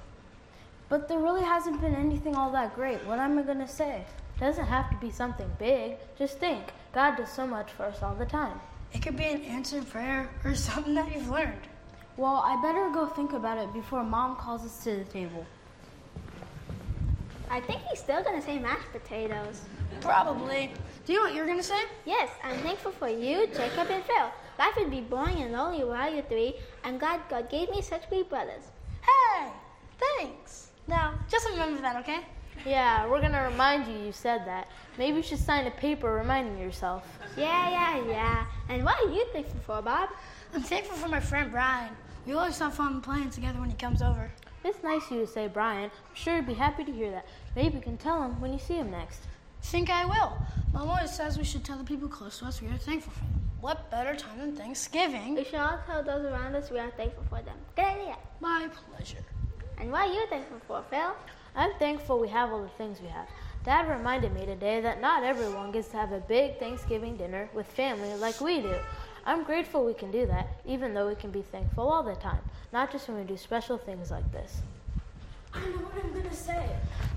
But 0.89 1.09
there 1.09 1.19
really 1.19 1.43
hasn't 1.43 1.81
been 1.81 1.95
anything 1.95 2.37
all 2.37 2.53
that 2.53 2.75
great. 2.75 3.05
What 3.07 3.19
am 3.19 3.39
I 3.39 3.43
gonna 3.43 3.69
say? 3.69 4.05
Doesn't 4.39 4.67
have 4.67 4.91
to 4.91 4.97
be 4.97 5.11
something 5.11 5.51
big. 5.59 5.97
Just 6.19 6.39
think, 6.39 6.65
God 6.93 7.17
does 7.17 7.31
so 7.31 7.47
much 7.47 7.71
for 7.71 7.85
us 7.85 8.03
all 8.03 8.15
the 8.15 8.27
time. 8.27 8.61
It 8.93 9.01
could 9.01 9.17
be 9.17 9.25
an 9.25 9.43
answered 9.43 9.89
prayer 9.89 10.29
or 10.45 10.55
something 10.69 10.95
that 10.95 11.15
you've 11.15 11.31
learned. 11.31 11.69
Well, 12.17 12.43
I 12.45 12.61
better 12.61 12.91
go 12.91 13.07
think 13.07 13.33
about 13.33 13.59
it 13.59 13.73
before 13.73 14.05
Mom 14.05 14.37
calls 14.37 14.65
us 14.65 14.85
to 14.85 14.97
the 14.97 15.05
table. 15.05 15.47
I 17.51 17.61
think 17.61 17.81
he's 17.91 18.01
still 18.01 18.23
gonna 18.23 18.43
say 18.43 18.59
mashed 18.59 18.91
potatoes. 18.93 19.63
Probably. 20.01 20.73
Do 21.07 21.13
you 21.13 21.19
know 21.19 21.25
what 21.25 21.35
you're 21.35 21.47
gonna 21.47 21.63
say? 21.63 21.83
Yes, 22.05 22.31
I'm 22.45 22.59
thankful 22.59 22.93
for 22.93 23.09
you, 23.09 23.47
Jacob, 23.49 23.89
and 23.91 24.05
Phil. 24.05 24.31
Life 24.59 24.77
would 24.77 24.91
be 24.91 25.01
boring 25.01 25.43
and 25.43 25.53
lonely 25.53 25.85
without 25.85 26.15
you 26.15 26.23
three, 26.23 26.55
I'm 26.85 26.99
glad 26.99 27.21
God 27.29 27.51
gave 27.51 27.71
me 27.71 27.81
such 27.81 28.09
great 28.09 28.29
brothers. 28.29 28.63
Hey, 29.03 29.49
thanks. 29.99 30.69
Now, 30.87 31.15
just 31.31 31.49
remember 31.49 31.81
that, 31.81 31.97
okay? 31.97 32.21
Yeah, 32.67 33.07
we're 33.09 33.21
gonna 33.21 33.43
remind 33.43 33.87
you 33.87 33.99
you 33.99 34.13
said 34.13 34.47
that. 34.47 34.69
Maybe 34.99 35.17
you 35.17 35.23
should 35.23 35.39
sign 35.39 35.67
a 35.67 35.71
paper 35.71 36.13
reminding 36.13 36.59
yourself. 36.59 37.05
Yeah, 37.37 37.71
yeah, 37.71 38.07
yeah. 38.07 38.47
And 38.69 38.85
what 38.85 39.03
are 39.03 39.11
you 39.11 39.25
thankful 39.33 39.61
for, 39.67 39.83
Bob? 39.83 40.11
I'm 40.55 40.63
thankful 40.63 40.97
for 40.97 41.09
my 41.09 41.21
friend 41.21 41.51
Brian. 41.51 41.97
We 42.25 42.35
always 42.35 42.59
have 42.61 42.75
fun 42.75 43.01
playing 43.01 43.31
together 43.31 43.59
when 43.59 43.71
he 43.71 43.77
comes 43.77 44.01
over. 44.01 44.31
It's 44.65 44.83
nice 44.85 45.05
of 45.07 45.11
you 45.11 45.21
to 45.21 45.27
say 45.27 45.49
Brian. 45.49 45.91
I'm 45.91 46.15
sure 46.15 46.37
he'd 46.37 46.47
be 46.47 46.55
happy 46.55 46.85
to 46.85 46.93
hear 46.93 47.11
that. 47.11 47.27
Maybe 47.57 47.77
you 47.77 47.83
can 47.83 47.97
tell 47.97 48.23
him 48.23 48.41
when 48.41 48.53
you 48.53 48.61
see 48.61 48.75
him 48.75 48.93
next. 48.93 49.23
Think 49.63 49.91
I 49.91 50.05
will. 50.05 50.39
Mom 50.73 50.89
always 50.89 51.13
says 51.13 51.37
we 51.37 51.45
should 51.45 51.65
tell 51.65 51.79
the 51.79 51.85
people 51.85 52.09
close 52.09 52.39
to 52.39 52.45
us 52.45 52.63
we 52.63 52.69
are 52.69 52.77
thankful 52.77 53.13
for 53.13 53.25
them. 53.25 53.51
What 53.61 53.91
better 53.91 54.15
time 54.15 54.39
than 54.39 54.55
Thanksgiving? 54.55 55.35
We 55.35 55.45
should 55.45 55.57
all 55.57 55.81
tell 55.87 56.03
those 56.03 56.25
around 56.25 56.55
us 56.55 56.71
we 56.71 56.79
are 56.79 56.91
thankful 56.93 57.25
for 57.29 57.43
them. 57.43 57.57
Good 57.75 57.87
idea. 57.87 58.17
My 58.41 58.69
pleasure. 58.91 59.25
And 59.79 59.91
what 59.91 60.09
are 60.09 60.13
you 60.13 60.25
thankful 60.29 60.61
for, 60.67 60.85
Phil? 60.91 61.17
I'm 61.57 61.73
thankful 61.81 62.21
we 62.21 62.29
have 62.29 62.53
all 62.53 62.63
the 62.63 62.69
things 62.71 63.01
we 63.01 63.09
have. 63.09 63.29
Dad 63.65 63.89
reminded 63.89 64.33
me 64.33 64.47
today 64.47 64.81
that 64.81 65.01
not 65.01 65.23
everyone 65.23 65.71
gets 65.71 65.89
to 65.89 65.97
have 65.97 66.13
a 66.13 66.21
big 66.21 66.59
Thanksgiving 66.59 67.17
dinner 67.17 67.49
with 67.55 67.67
family 67.67 68.15
like 68.15 68.41
we 68.41 68.61
do. 68.61 68.75
I'm 69.25 69.45
grateful 69.45 69.85
we 69.85 69.95
can 69.95 70.11
do 70.11 70.27
that, 70.27 70.49
even 70.67 70.95
though 70.95 71.09
we 71.09 71.15
can 71.15 71.31
be 71.31 71.43
thankful 71.43 71.89
all 71.89 72.03
the 72.03 72.15
time, 72.17 72.41
not 72.73 72.91
just 72.91 73.09
when 73.09 73.19
we 73.19 73.25
do 73.25 73.37
special 73.37 73.79
things 73.79 74.11
like 74.11 74.31
this. 74.33 74.63
I 75.55 75.61
know 75.61 75.77
what 75.77 76.05
I'm 76.05 76.13
gonna 76.13 76.35
say. 76.35 76.67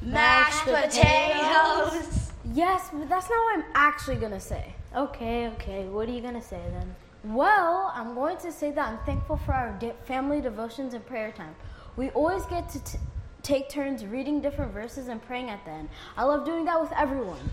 Mashed 0.01 0.63
potatoes. 0.65 2.31
Yes, 2.53 2.89
but 2.91 3.09
that's 3.09 3.29
not 3.29 3.39
what 3.43 3.59
I'm 3.59 3.65
actually 3.73 4.17
gonna 4.17 4.39
say. 4.39 4.73
Okay, 4.95 5.47
okay, 5.49 5.85
what 5.85 6.07
are 6.07 6.11
you 6.11 6.21
gonna 6.21 6.41
say 6.41 6.61
then? 6.73 6.95
Well, 7.23 7.91
I'm 7.95 8.13
going 8.13 8.37
to 8.37 8.51
say 8.51 8.71
that 8.71 8.87
I'm 8.87 8.99
thankful 9.05 9.37
for 9.37 9.53
our 9.53 9.71
de- 9.79 9.93
family 10.05 10.41
devotions 10.41 10.93
and 10.93 11.03
prayer 11.05 11.31
time. 11.31 11.55
We 11.97 12.09
always 12.11 12.45
get 12.45 12.69
to 12.69 12.79
t- 12.83 12.99
take 13.41 13.67
turns 13.67 14.05
reading 14.05 14.41
different 14.41 14.73
verses 14.73 15.07
and 15.07 15.19
praying 15.25 15.49
at 15.49 15.63
the 15.65 15.71
end. 15.71 15.89
I 16.17 16.23
love 16.23 16.45
doing 16.45 16.65
that 16.65 16.79
with 16.79 16.91
everyone. 16.91 17.49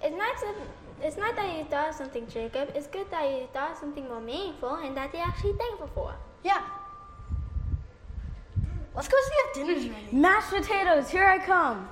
It's 0.00 0.16
nice 0.16 0.40
that, 0.42 0.54
it's 1.02 1.16
not 1.16 1.36
that 1.36 1.56
you 1.56 1.64
thought 1.64 1.90
of 1.90 1.94
something, 1.94 2.26
Jacob. 2.28 2.70
It's 2.74 2.86
good 2.86 3.10
that 3.10 3.30
you 3.30 3.48
thought 3.52 3.72
of 3.72 3.78
something 3.78 4.08
more 4.08 4.20
meaningful 4.20 4.76
and 4.76 4.96
that 4.96 5.12
you're 5.12 5.22
actually 5.22 5.54
thankful 5.54 5.90
for. 5.94 6.14
Yeah. 6.42 6.62
Let's 8.94 9.08
go 9.08 9.16
see 9.28 9.34
if 9.34 9.54
dinner's 9.54 9.88
ready. 9.90 10.16
Mashed 10.16 10.50
potatoes, 10.50 11.10
here 11.10 11.26
I 11.26 11.38
come. 11.38 11.88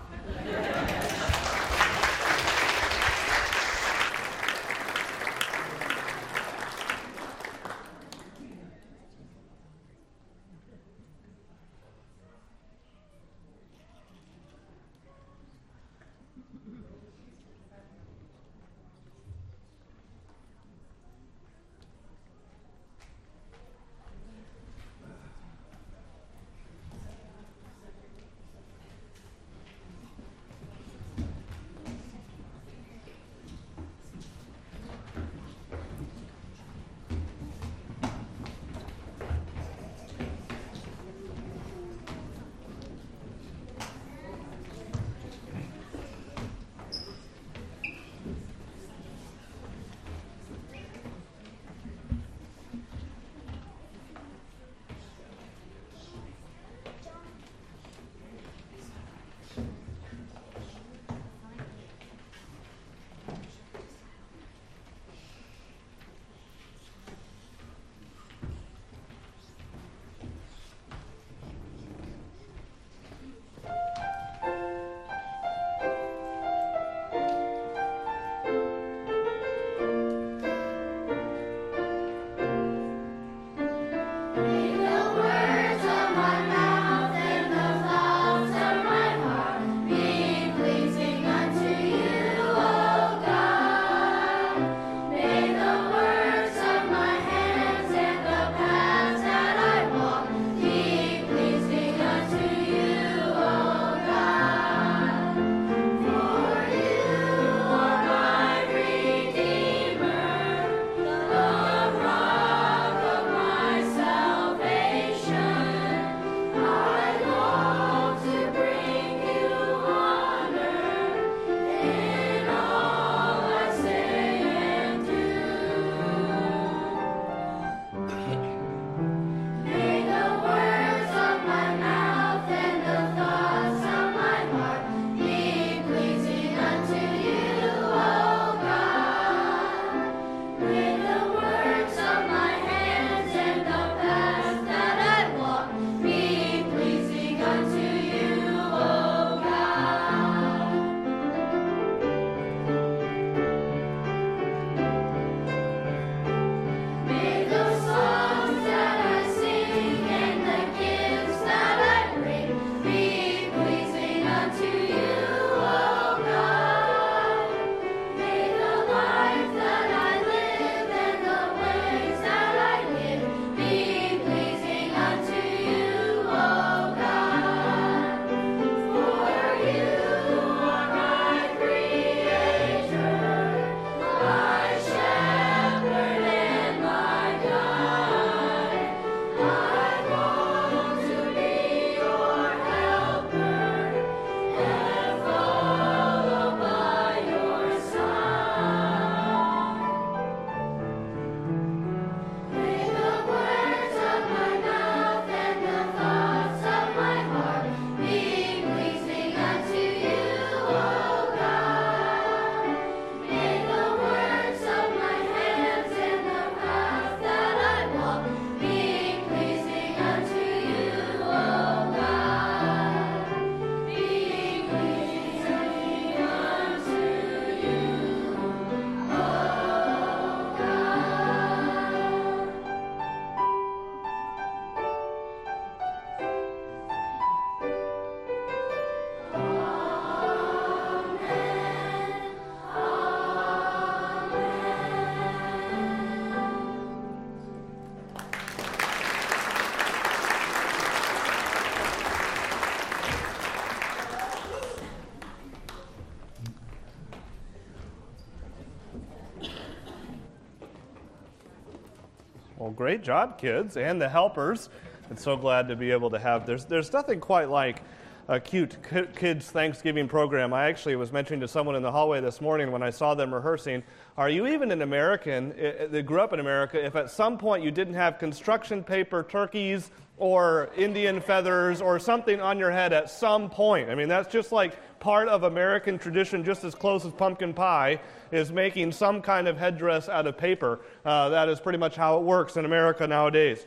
Great 262.75 263.03
job, 263.03 263.39
kids, 263.39 263.77
and 263.77 264.01
the 264.01 264.09
helpers. 264.09 264.69
And 265.11 265.19
so 265.19 265.37
glad 265.37 265.69
to 265.69 265.77
be 265.77 265.93
able 265.93 266.11
to 266.11 266.19
have. 266.19 266.47
There's, 266.47 266.65
there's 266.65 266.93
nothing 266.93 267.21
quite 267.21 267.49
like 267.49 267.83
a 268.27 268.41
cute 268.41 268.77
kids 269.15 269.51
Thanksgiving 269.51 270.09
program. 270.09 270.55
I 270.55 270.67
actually 270.67 270.97
was 270.97 271.13
mentioning 271.13 271.41
to 271.41 271.49
someone 271.49 271.77
in 271.77 271.83
the 271.83 271.93
hallway 271.93 272.21
this 272.21 272.41
morning 272.41 272.73
when 272.73 272.83
I 272.83 272.91
saw 272.91 273.15
them 273.15 273.35
rehearsing, 273.35 273.83
are 274.17 274.31
you 274.31 274.47
even 274.47 274.71
an 274.71 274.81
American 274.81 275.51
that 275.91 276.07
grew 276.07 276.21
up 276.21 276.33
in 276.33 276.41
America 276.41 276.83
if 276.83 276.97
at 276.97 277.11
some 277.11 277.37
point 277.37 277.65
you 277.65 277.71
didn't 277.71 277.95
have 277.95 278.19
construction 278.19 278.83
paper 278.83 279.27
turkeys 279.29 279.91
or 280.17 280.71
Indian 280.77 281.21
feathers 281.21 281.83
or 281.83 281.99
something 281.99 282.41
on 282.41 282.59
your 282.59 282.71
head 282.71 282.95
at 282.95 283.11
some 283.11 283.51
point? 283.51 283.91
I 283.91 283.95
mean, 283.95 284.09
that's 284.09 284.33
just 284.33 284.53
like 284.53 284.79
part 285.01 285.29
of 285.29 285.43
American 285.43 285.99
tradition, 285.99 286.45
just 286.45 286.65
as 286.65 286.75
close 286.75 287.05
as 287.05 287.13
pumpkin 287.13 287.53
pie 287.53 288.01
is 288.33 288.51
making 288.51 288.93
some 288.93 289.21
kind 289.21 289.49
of 289.49 289.59
headdress 289.59 290.09
out 290.09 290.27
of 290.27 290.39
paper. 290.39 290.81
Uh, 291.05 291.29
that 291.29 291.51
is 291.51 291.61
pretty 291.61 291.79
much 291.79 291.95
how 291.95 292.17
it 292.17 292.23
works 292.23 292.57
in 292.57 292.65
America 292.65 293.07
nowadays 293.07 293.67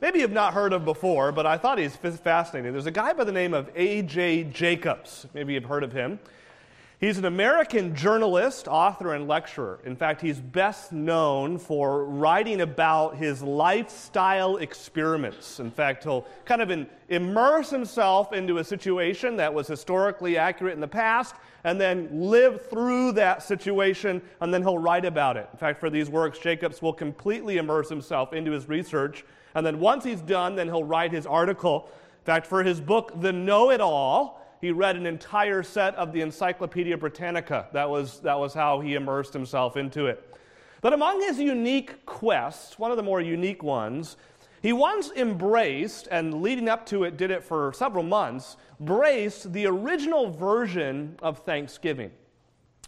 maybe 0.00 0.20
you've 0.20 0.32
not 0.32 0.54
heard 0.54 0.72
of 0.72 0.84
before, 0.84 1.32
but 1.32 1.46
I 1.46 1.58
thought 1.58 1.78
he's 1.78 1.96
fascinating. 1.96 2.72
There's 2.72 2.86
a 2.86 2.90
guy 2.90 3.12
by 3.12 3.24
the 3.24 3.32
name 3.32 3.54
of 3.54 3.70
A.J. 3.74 4.44
Jacobs. 4.44 5.26
Maybe 5.34 5.54
you've 5.54 5.64
heard 5.64 5.84
of 5.84 5.92
him. 5.92 6.18
He's 6.98 7.18
an 7.18 7.26
American 7.26 7.94
journalist, 7.94 8.68
author, 8.68 9.12
and 9.12 9.28
lecturer. 9.28 9.80
In 9.84 9.96
fact, 9.96 10.22
he's 10.22 10.40
best 10.40 10.92
known 10.92 11.58
for 11.58 12.06
writing 12.06 12.62
about 12.62 13.16
his 13.16 13.42
lifestyle 13.42 14.56
experiments. 14.56 15.60
In 15.60 15.70
fact, 15.70 16.04
he'll 16.04 16.26
kind 16.46 16.62
of 16.62 16.86
immerse 17.10 17.68
himself 17.68 18.32
into 18.32 18.58
a 18.58 18.64
situation 18.64 19.36
that 19.36 19.52
was 19.52 19.66
historically 19.66 20.38
accurate 20.38 20.72
in 20.72 20.80
the 20.80 20.88
past 20.88 21.34
and 21.64 21.78
then 21.78 22.08
live 22.12 22.70
through 22.70 23.12
that 23.12 23.42
situation, 23.42 24.22
and 24.40 24.54
then 24.54 24.62
he'll 24.62 24.78
write 24.78 25.04
about 25.04 25.36
it. 25.36 25.50
In 25.52 25.58
fact, 25.58 25.80
for 25.80 25.90
these 25.90 26.08
works, 26.08 26.38
Jacobs 26.38 26.80
will 26.80 26.94
completely 26.94 27.58
immerse 27.58 27.90
himself 27.90 28.32
into 28.32 28.52
his 28.52 28.70
research 28.70 29.22
and 29.56 29.64
then 29.64 29.80
once 29.80 30.04
he's 30.04 30.20
done, 30.20 30.54
then 30.54 30.68
he'll 30.68 30.84
write 30.84 31.12
his 31.12 31.26
article. 31.26 31.88
In 31.88 32.24
fact, 32.24 32.46
for 32.46 32.62
his 32.62 32.78
book, 32.78 33.18
The 33.22 33.32
Know 33.32 33.70
It 33.70 33.80
All, 33.80 34.46
he 34.60 34.70
read 34.70 34.96
an 34.96 35.06
entire 35.06 35.62
set 35.62 35.94
of 35.94 36.12
the 36.12 36.20
Encyclopedia 36.20 36.98
Britannica. 36.98 37.66
That 37.72 37.88
was, 37.88 38.20
that 38.20 38.38
was 38.38 38.52
how 38.52 38.80
he 38.80 38.94
immersed 38.94 39.32
himself 39.32 39.78
into 39.78 40.08
it. 40.08 40.36
But 40.82 40.92
among 40.92 41.22
his 41.22 41.40
unique 41.40 42.04
quests, 42.04 42.78
one 42.78 42.90
of 42.90 42.98
the 42.98 43.02
more 43.02 43.22
unique 43.22 43.62
ones, 43.62 44.18
he 44.60 44.74
once 44.74 45.10
embraced, 45.16 46.06
and 46.10 46.42
leading 46.42 46.68
up 46.68 46.84
to 46.86 47.04
it, 47.04 47.16
did 47.16 47.30
it 47.30 47.42
for 47.42 47.72
several 47.72 48.04
months, 48.04 48.58
braced 48.78 49.54
the 49.54 49.66
original 49.66 50.30
version 50.30 51.16
of 51.22 51.38
Thanksgiving 51.38 52.10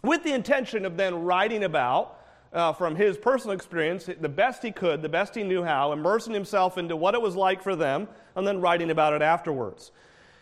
with 0.03 0.23
the 0.23 0.33
intention 0.33 0.85
of 0.85 0.97
then 0.97 1.23
writing 1.23 1.63
about 1.63 2.18
uh, 2.53 2.73
from 2.73 2.95
his 2.95 3.17
personal 3.17 3.55
experience, 3.55 4.09
the 4.19 4.29
best 4.29 4.63
he 4.63 4.71
could, 4.71 5.01
the 5.01 5.09
best 5.09 5.35
he 5.35 5.43
knew 5.43 5.63
how, 5.63 5.91
immersing 5.91 6.33
himself 6.33 6.77
into 6.77 6.95
what 6.95 7.13
it 7.13 7.21
was 7.21 7.35
like 7.35 7.61
for 7.61 7.75
them, 7.75 8.07
and 8.35 8.45
then 8.45 8.59
writing 8.61 8.89
about 8.89 9.13
it 9.13 9.21
afterwards. 9.21 9.91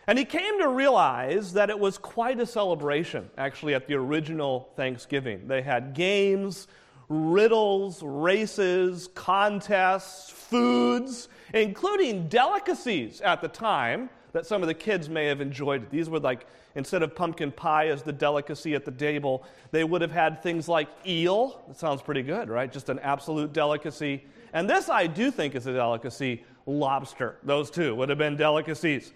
And 0.08 0.18
he 0.18 0.24
came 0.24 0.60
to 0.62 0.70
realize 0.70 1.52
that 1.54 1.70
it 1.70 1.78
was 1.78 1.98
quite 1.98 2.40
a 2.40 2.46
celebration, 2.46 3.30
actually, 3.38 3.74
at 3.74 3.88
the 3.88 3.96
original 3.96 4.70
Thanksgiving. 4.78 5.48
They 5.50 5.62
had 5.62 5.94
games, 5.94 6.70
riddles, 7.10 8.02
races, 8.02 9.10
contests, 9.14 10.30
foods, 10.30 11.28
including 11.54 12.30
delicacies 12.30 13.20
at 13.20 13.42
the 13.42 13.50
time 13.50 14.10
that 14.38 14.46
some 14.46 14.62
of 14.62 14.68
the 14.68 14.74
kids 14.76 15.10
may 15.10 15.26
have 15.26 15.42
enjoyed. 15.42 15.82
It. 15.82 15.90
These 15.90 16.12
were 16.12 16.20
like, 16.20 16.46
instead 16.76 17.02
of 17.02 17.16
pumpkin 17.16 17.52
pie 17.52 17.88
as 17.88 18.04
the 18.04 18.14
delicacy 18.14 18.76
at 18.76 18.86
the 18.86 18.92
table, 18.92 19.44
they 19.72 19.84
would 19.84 20.00
have 20.00 20.12
had 20.12 20.44
things 20.44 20.70
like 20.70 20.88
eel. 21.08 21.64
That 21.68 21.80
sounds 21.80 22.04
pretty 22.04 22.22
good, 22.22 22.48
right? 22.48 22.72
Just 22.72 22.90
an 22.90 23.00
absolute 23.00 23.52
delicacy. 23.52 24.24
And 24.54 24.70
this 24.70 24.90
I 24.90 25.08
do 25.08 25.32
think 25.32 25.56
is 25.56 25.66
a 25.66 25.74
delicacy 25.74 26.44
lobster. 26.68 27.38
Those 27.42 27.72
two 27.72 27.96
would 27.96 28.10
have 28.10 28.20
been 28.20 28.38
delicacies. 28.38 29.12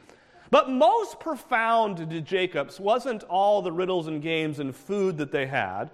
But 0.50 0.72
most 0.72 1.20
profound 1.20 1.98
to 1.98 2.20
Jacobs 2.22 2.80
wasn't 2.80 3.24
all 3.26 3.62
the 3.62 3.72
riddles 3.72 4.08
and 4.08 4.24
games 4.24 4.58
and 4.58 4.76
food 4.76 5.18
that 5.20 5.32
they 5.32 5.46
had, 5.46 5.92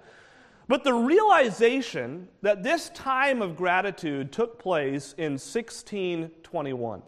but 0.68 0.84
the 0.84 0.94
realization 0.94 2.28
that 2.40 2.62
this 2.62 2.88
time 2.94 3.42
of 3.42 3.56
gratitude 3.56 4.32
took 4.32 4.58
place 4.58 5.14
in 5.18 5.32
1621. 5.32 7.02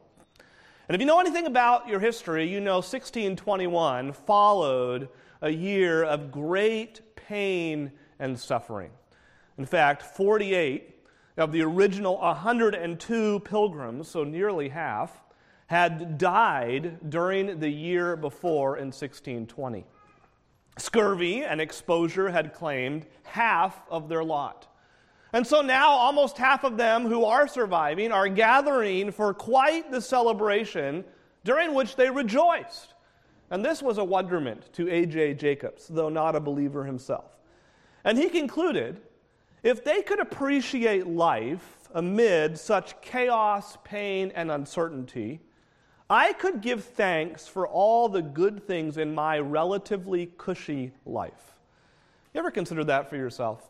And 0.91 0.97
if 0.97 1.01
you 1.01 1.07
know 1.07 1.21
anything 1.21 1.47
about 1.47 1.87
your 1.87 2.01
history, 2.01 2.49
you 2.49 2.59
know 2.59 2.79
1621 2.79 4.13
followed 4.13 5.09
a 5.41 5.49
year 5.49 6.03
of 6.03 6.33
great 6.33 7.15
pain 7.15 7.93
and 8.19 8.37
suffering. 8.37 8.91
In 9.57 9.67
fact, 9.67 10.03
48 10.03 11.07
of 11.37 11.53
the 11.53 11.63
original 11.63 12.19
102 12.19 13.39
pilgrims, 13.39 14.09
so 14.09 14.25
nearly 14.25 14.69
half, 14.69 15.23
had 15.69 16.19
died 16.19 17.09
during 17.09 17.61
the 17.61 17.71
year 17.71 18.17
before 18.17 18.77
in 18.77 18.87
1620. 18.87 19.85
Scurvy 20.77 21.45
and 21.45 21.61
exposure 21.61 22.31
had 22.31 22.53
claimed 22.53 23.07
half 23.23 23.81
of 23.93 24.09
their 24.09 24.25
lot. 24.25 24.67
And 25.33 25.47
so 25.47 25.61
now 25.63 25.91
almost 25.91 26.39
half 26.39 26.65
of 26.65 26.77
them 26.77 27.07
who 27.07 27.25
are 27.25 27.47
surviving 27.47 28.11
are 28.11 28.29
gathering 28.29 29.13
for 29.13 29.33
quite 29.33 29.91
the 29.91 30.01
celebration 30.01 31.05
during 31.45 31.75
which 31.75 31.97
they 31.97 32.11
rejoiced. 32.11 32.95
And 33.51 33.65
this 33.65 33.83
was 33.83 33.99
a 33.99 34.05
wonderment 34.05 34.73
to 34.75 34.89
A.J. 34.89 35.35
Jacobs, 35.35 35.89
though 35.89 36.09
not 36.09 36.37
a 36.37 36.41
believer 36.41 36.85
himself. 36.85 37.37
And 38.05 38.19
he 38.19 38.29
concluded 38.29 39.01
if 39.63 39.85
they 39.85 40.03
could 40.03 40.21
appreciate 40.21 41.07
life 41.07 41.89
amid 41.95 42.59
such 42.59 43.01
chaos, 43.01 43.77
pain, 43.85 44.33
and 44.35 44.51
uncertainty, 44.51 45.41
I 46.09 46.33
could 46.33 46.61
give 46.61 46.85
thanks 46.85 47.47
for 47.47 47.69
all 47.69 48.09
the 48.09 48.23
good 48.23 48.67
things 48.67 48.97
in 48.97 49.15
my 49.15 49.39
relatively 49.39 50.31
cushy 50.39 50.93
life. 51.05 51.59
You 52.33 52.41
ever 52.41 52.51
considered 52.51 52.89
that 52.89 53.11
for 53.11 53.17
yourself? 53.17 53.70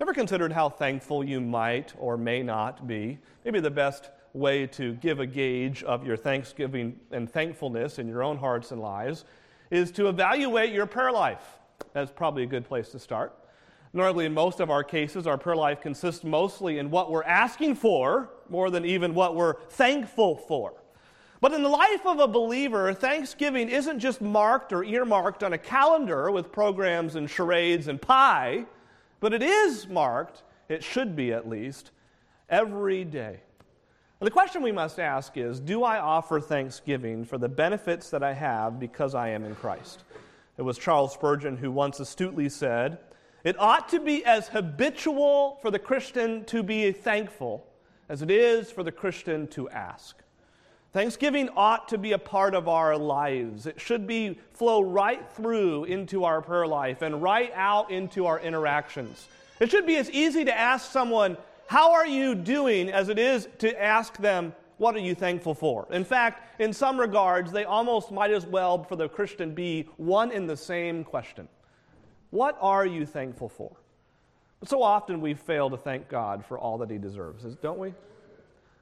Ever 0.00 0.14
considered 0.14 0.52
how 0.52 0.68
thankful 0.68 1.24
you 1.24 1.40
might 1.40 1.92
or 1.98 2.16
may 2.16 2.40
not 2.40 2.86
be? 2.86 3.18
Maybe 3.44 3.58
the 3.58 3.70
best 3.70 4.10
way 4.32 4.64
to 4.68 4.94
give 4.94 5.18
a 5.18 5.26
gauge 5.26 5.82
of 5.82 6.06
your 6.06 6.16
thanksgiving 6.16 7.00
and 7.10 7.28
thankfulness 7.28 7.98
in 7.98 8.06
your 8.06 8.22
own 8.22 8.36
hearts 8.36 8.70
and 8.70 8.80
lives 8.80 9.24
is 9.72 9.90
to 9.92 10.08
evaluate 10.08 10.72
your 10.72 10.86
prayer 10.86 11.10
life. 11.10 11.58
That's 11.94 12.12
probably 12.12 12.44
a 12.44 12.46
good 12.46 12.64
place 12.64 12.90
to 12.90 13.00
start. 13.00 13.34
Normally, 13.92 14.26
in 14.26 14.34
most 14.34 14.60
of 14.60 14.70
our 14.70 14.84
cases, 14.84 15.26
our 15.26 15.36
prayer 15.36 15.56
life 15.56 15.80
consists 15.80 16.22
mostly 16.22 16.78
in 16.78 16.90
what 16.90 17.10
we're 17.10 17.24
asking 17.24 17.74
for 17.74 18.30
more 18.48 18.70
than 18.70 18.84
even 18.84 19.14
what 19.14 19.34
we're 19.34 19.54
thankful 19.70 20.36
for. 20.36 20.74
But 21.40 21.54
in 21.54 21.62
the 21.64 21.68
life 21.68 22.06
of 22.06 22.20
a 22.20 22.28
believer, 22.28 22.92
Thanksgiving 22.94 23.68
isn't 23.68 23.98
just 23.98 24.20
marked 24.20 24.72
or 24.72 24.84
earmarked 24.84 25.42
on 25.42 25.54
a 25.54 25.58
calendar 25.58 26.30
with 26.30 26.52
programs 26.52 27.16
and 27.16 27.28
charades 27.28 27.88
and 27.88 28.00
pie. 28.00 28.66
But 29.20 29.32
it 29.32 29.42
is 29.42 29.88
marked, 29.88 30.42
it 30.68 30.82
should 30.84 31.16
be 31.16 31.32
at 31.32 31.48
least, 31.48 31.90
every 32.48 33.04
day. 33.04 33.40
And 34.20 34.26
the 34.26 34.32
question 34.32 34.62
we 34.62 34.72
must 34.72 34.98
ask 34.98 35.36
is 35.36 35.60
Do 35.60 35.84
I 35.84 35.98
offer 35.98 36.40
thanksgiving 36.40 37.24
for 37.24 37.38
the 37.38 37.48
benefits 37.48 38.10
that 38.10 38.22
I 38.22 38.32
have 38.34 38.80
because 38.80 39.14
I 39.14 39.28
am 39.28 39.44
in 39.44 39.54
Christ? 39.54 40.04
It 40.56 40.62
was 40.62 40.76
Charles 40.76 41.12
Spurgeon 41.12 41.56
who 41.56 41.70
once 41.70 42.00
astutely 42.00 42.48
said, 42.48 42.98
It 43.44 43.58
ought 43.58 43.88
to 43.90 44.00
be 44.00 44.24
as 44.24 44.48
habitual 44.48 45.58
for 45.62 45.70
the 45.70 45.78
Christian 45.78 46.44
to 46.46 46.62
be 46.62 46.90
thankful 46.90 47.64
as 48.08 48.22
it 48.22 48.30
is 48.30 48.70
for 48.70 48.82
the 48.82 48.90
Christian 48.92 49.46
to 49.48 49.68
ask. 49.70 50.16
Thanksgiving 50.92 51.50
ought 51.54 51.88
to 51.88 51.98
be 51.98 52.12
a 52.12 52.18
part 52.18 52.54
of 52.54 52.66
our 52.66 52.96
lives. 52.96 53.66
It 53.66 53.80
should 53.80 54.06
be 54.06 54.38
flow 54.52 54.80
right 54.80 55.30
through 55.32 55.84
into 55.84 56.24
our 56.24 56.40
prayer 56.40 56.66
life 56.66 57.02
and 57.02 57.22
right 57.22 57.52
out 57.54 57.90
into 57.90 58.24
our 58.26 58.40
interactions. 58.40 59.28
It 59.60 59.70
should 59.70 59.86
be 59.86 59.96
as 59.96 60.10
easy 60.10 60.44
to 60.46 60.58
ask 60.58 60.90
someone, 60.90 61.36
How 61.66 61.92
are 61.92 62.06
you 62.06 62.34
doing? 62.34 62.88
as 62.88 63.10
it 63.10 63.18
is 63.18 63.48
to 63.58 63.80
ask 63.82 64.16
them, 64.16 64.54
What 64.78 64.96
are 64.96 65.00
you 65.00 65.14
thankful 65.14 65.54
for? 65.54 65.86
In 65.90 66.04
fact, 66.04 66.58
in 66.60 66.72
some 66.72 66.98
regards, 66.98 67.52
they 67.52 67.64
almost 67.64 68.10
might 68.10 68.30
as 68.30 68.46
well, 68.46 68.82
for 68.82 68.96
the 68.96 69.10
Christian, 69.10 69.54
be 69.54 69.88
one 69.98 70.30
in 70.32 70.46
the 70.46 70.56
same 70.56 71.04
question. 71.04 71.48
What 72.30 72.56
are 72.62 72.86
you 72.86 73.04
thankful 73.04 73.50
for? 73.50 73.76
But 74.60 74.70
so 74.70 74.82
often 74.82 75.20
we 75.20 75.34
fail 75.34 75.68
to 75.68 75.76
thank 75.76 76.08
God 76.08 76.44
for 76.44 76.58
all 76.58 76.78
that 76.78 76.90
He 76.90 76.96
deserves, 76.98 77.44
don't 77.56 77.78
we? 77.78 77.92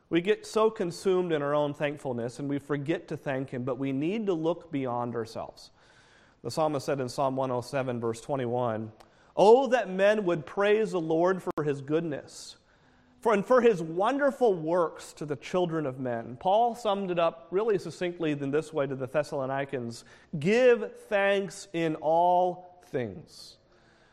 We 0.09 0.21
get 0.21 0.47
so 0.47 0.71
consumed 0.71 1.33
in 1.33 1.43
our 1.43 1.55
own 1.55 1.75
thankfulness 1.75 2.39
and 2.39 2.49
we 2.49 2.59
forget 2.59 3.09
to 3.09 3.17
thank 3.17 3.51
Him, 3.51 3.65
but 3.65 3.79
we 3.79 3.93
need 3.93 4.27
to 4.27 4.35
look 4.35 4.71
beyond 4.71 5.15
ourselves. 5.15 5.71
The 6.43 6.51
psalmist 6.51 6.87
said 6.87 7.01
in 7.01 7.09
Psalm 7.09 7.35
107, 7.37 8.01
verse 8.01 8.21
21, 8.21 8.93
Oh, 9.37 9.67
that 9.67 9.91
men 9.91 10.25
would 10.25 10.47
praise 10.47 10.93
the 10.93 11.01
Lord 11.01 11.43
for 11.43 11.65
His 11.65 11.81
goodness 11.81 12.57
for, 13.27 13.33
and 13.33 13.45
for 13.45 13.61
His 13.61 13.83
wonderful 13.83 14.55
works 14.55 15.13
to 15.15 15.25
the 15.25 15.35
children 15.35 15.85
of 15.85 15.99
men. 15.99 16.37
Paul 16.39 16.77
summed 16.77 17.11
it 17.11 17.19
up 17.19 17.49
really 17.51 17.77
succinctly 17.77 18.31
in 18.31 18.53
this 18.53 18.73
way 18.73 18.87
to 18.87 18.95
the 18.95 19.09
Thessalonians 19.09 20.05
Give 20.39 20.93
thanks 21.09 21.67
in 21.73 21.97
all 21.97 22.81
things. 22.87 23.57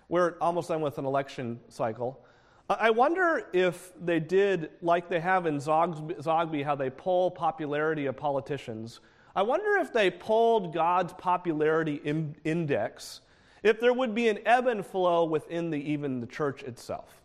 We're 0.10 0.36
almost 0.42 0.70
done 0.70 0.82
with 0.82 0.98
an 0.98 1.06
election 1.06 1.60
cycle. 1.70 2.23
I 2.70 2.92
wonder 2.92 3.46
if 3.52 3.92
they 4.00 4.20
did, 4.20 4.70
like 4.82 5.10
they 5.10 5.20
have 5.20 5.46
in 5.46 5.58
Zogby, 5.58 6.64
how 6.64 6.76
they 6.76 6.90
poll 6.90 7.30
popularity 7.30 8.06
of 8.06 8.16
politicians. 8.16 9.02
I 9.36 9.42
wonder 9.42 9.78
if 9.78 9.92
they 9.92 10.10
polled 10.10 10.74
God's 10.74 11.12
popularity 11.14 12.00
in, 12.04 12.36
index, 12.46 13.22
if 13.64 13.80
there 13.80 13.94
would 13.94 14.16
be 14.16 14.30
an 14.30 14.40
ebb 14.46 14.68
and 14.68 14.86
flow 14.86 15.26
within 15.26 15.72
the, 15.72 15.78
even 15.78 16.22
the 16.22 16.28
church 16.28 16.64
itself. 16.64 17.22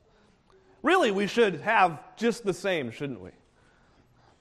Really, 0.82 1.10
we 1.10 1.26
should 1.26 1.60
have 1.60 2.00
just 2.16 2.44
the 2.44 2.54
same, 2.54 2.90
shouldn't 2.90 3.20
we? 3.20 3.30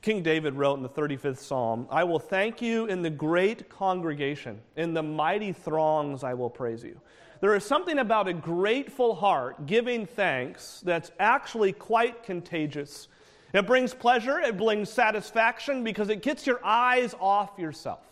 King 0.01 0.23
David 0.23 0.53
wrote 0.53 0.75
in 0.75 0.83
the 0.83 0.89
35th 0.89 1.39
Psalm 1.39 1.87
I 1.91 2.03
will 2.05 2.19
thank 2.19 2.61
you 2.61 2.85
in 2.85 3.01
the 3.01 3.09
great 3.09 3.69
congregation, 3.69 4.61
in 4.75 4.93
the 4.93 5.03
mighty 5.03 5.51
throngs 5.51 6.23
I 6.23 6.33
will 6.33 6.49
praise 6.49 6.83
you. 6.83 6.99
There 7.39 7.55
is 7.55 7.63
something 7.65 7.99
about 7.99 8.27
a 8.27 8.33
grateful 8.33 9.15
heart 9.15 9.65
giving 9.65 10.05
thanks 10.05 10.81
that's 10.83 11.11
actually 11.19 11.71
quite 11.71 12.23
contagious. 12.23 13.07
It 13.53 13.67
brings 13.67 13.93
pleasure, 13.93 14.39
it 14.39 14.57
brings 14.57 14.89
satisfaction 14.89 15.83
because 15.83 16.09
it 16.09 16.21
gets 16.21 16.47
your 16.47 16.63
eyes 16.65 17.13
off 17.19 17.57
yourself. 17.59 18.03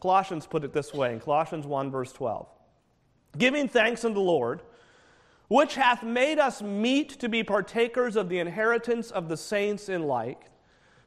Colossians 0.00 0.46
put 0.46 0.64
it 0.64 0.72
this 0.72 0.92
way 0.92 1.12
in 1.12 1.20
Colossians 1.20 1.66
1, 1.66 1.90
verse 1.90 2.12
12 2.12 2.46
Giving 3.36 3.68
thanks 3.68 4.04
unto 4.04 4.14
the 4.14 4.20
Lord, 4.20 4.62
which 5.48 5.74
hath 5.74 6.02
made 6.02 6.38
us 6.38 6.60
meet 6.60 7.10
to 7.20 7.28
be 7.28 7.42
partakers 7.42 8.16
of 8.16 8.28
the 8.28 8.38
inheritance 8.38 9.10
of 9.10 9.28
the 9.28 9.36
saints 9.36 9.88
in 9.88 10.02
light 10.02 10.42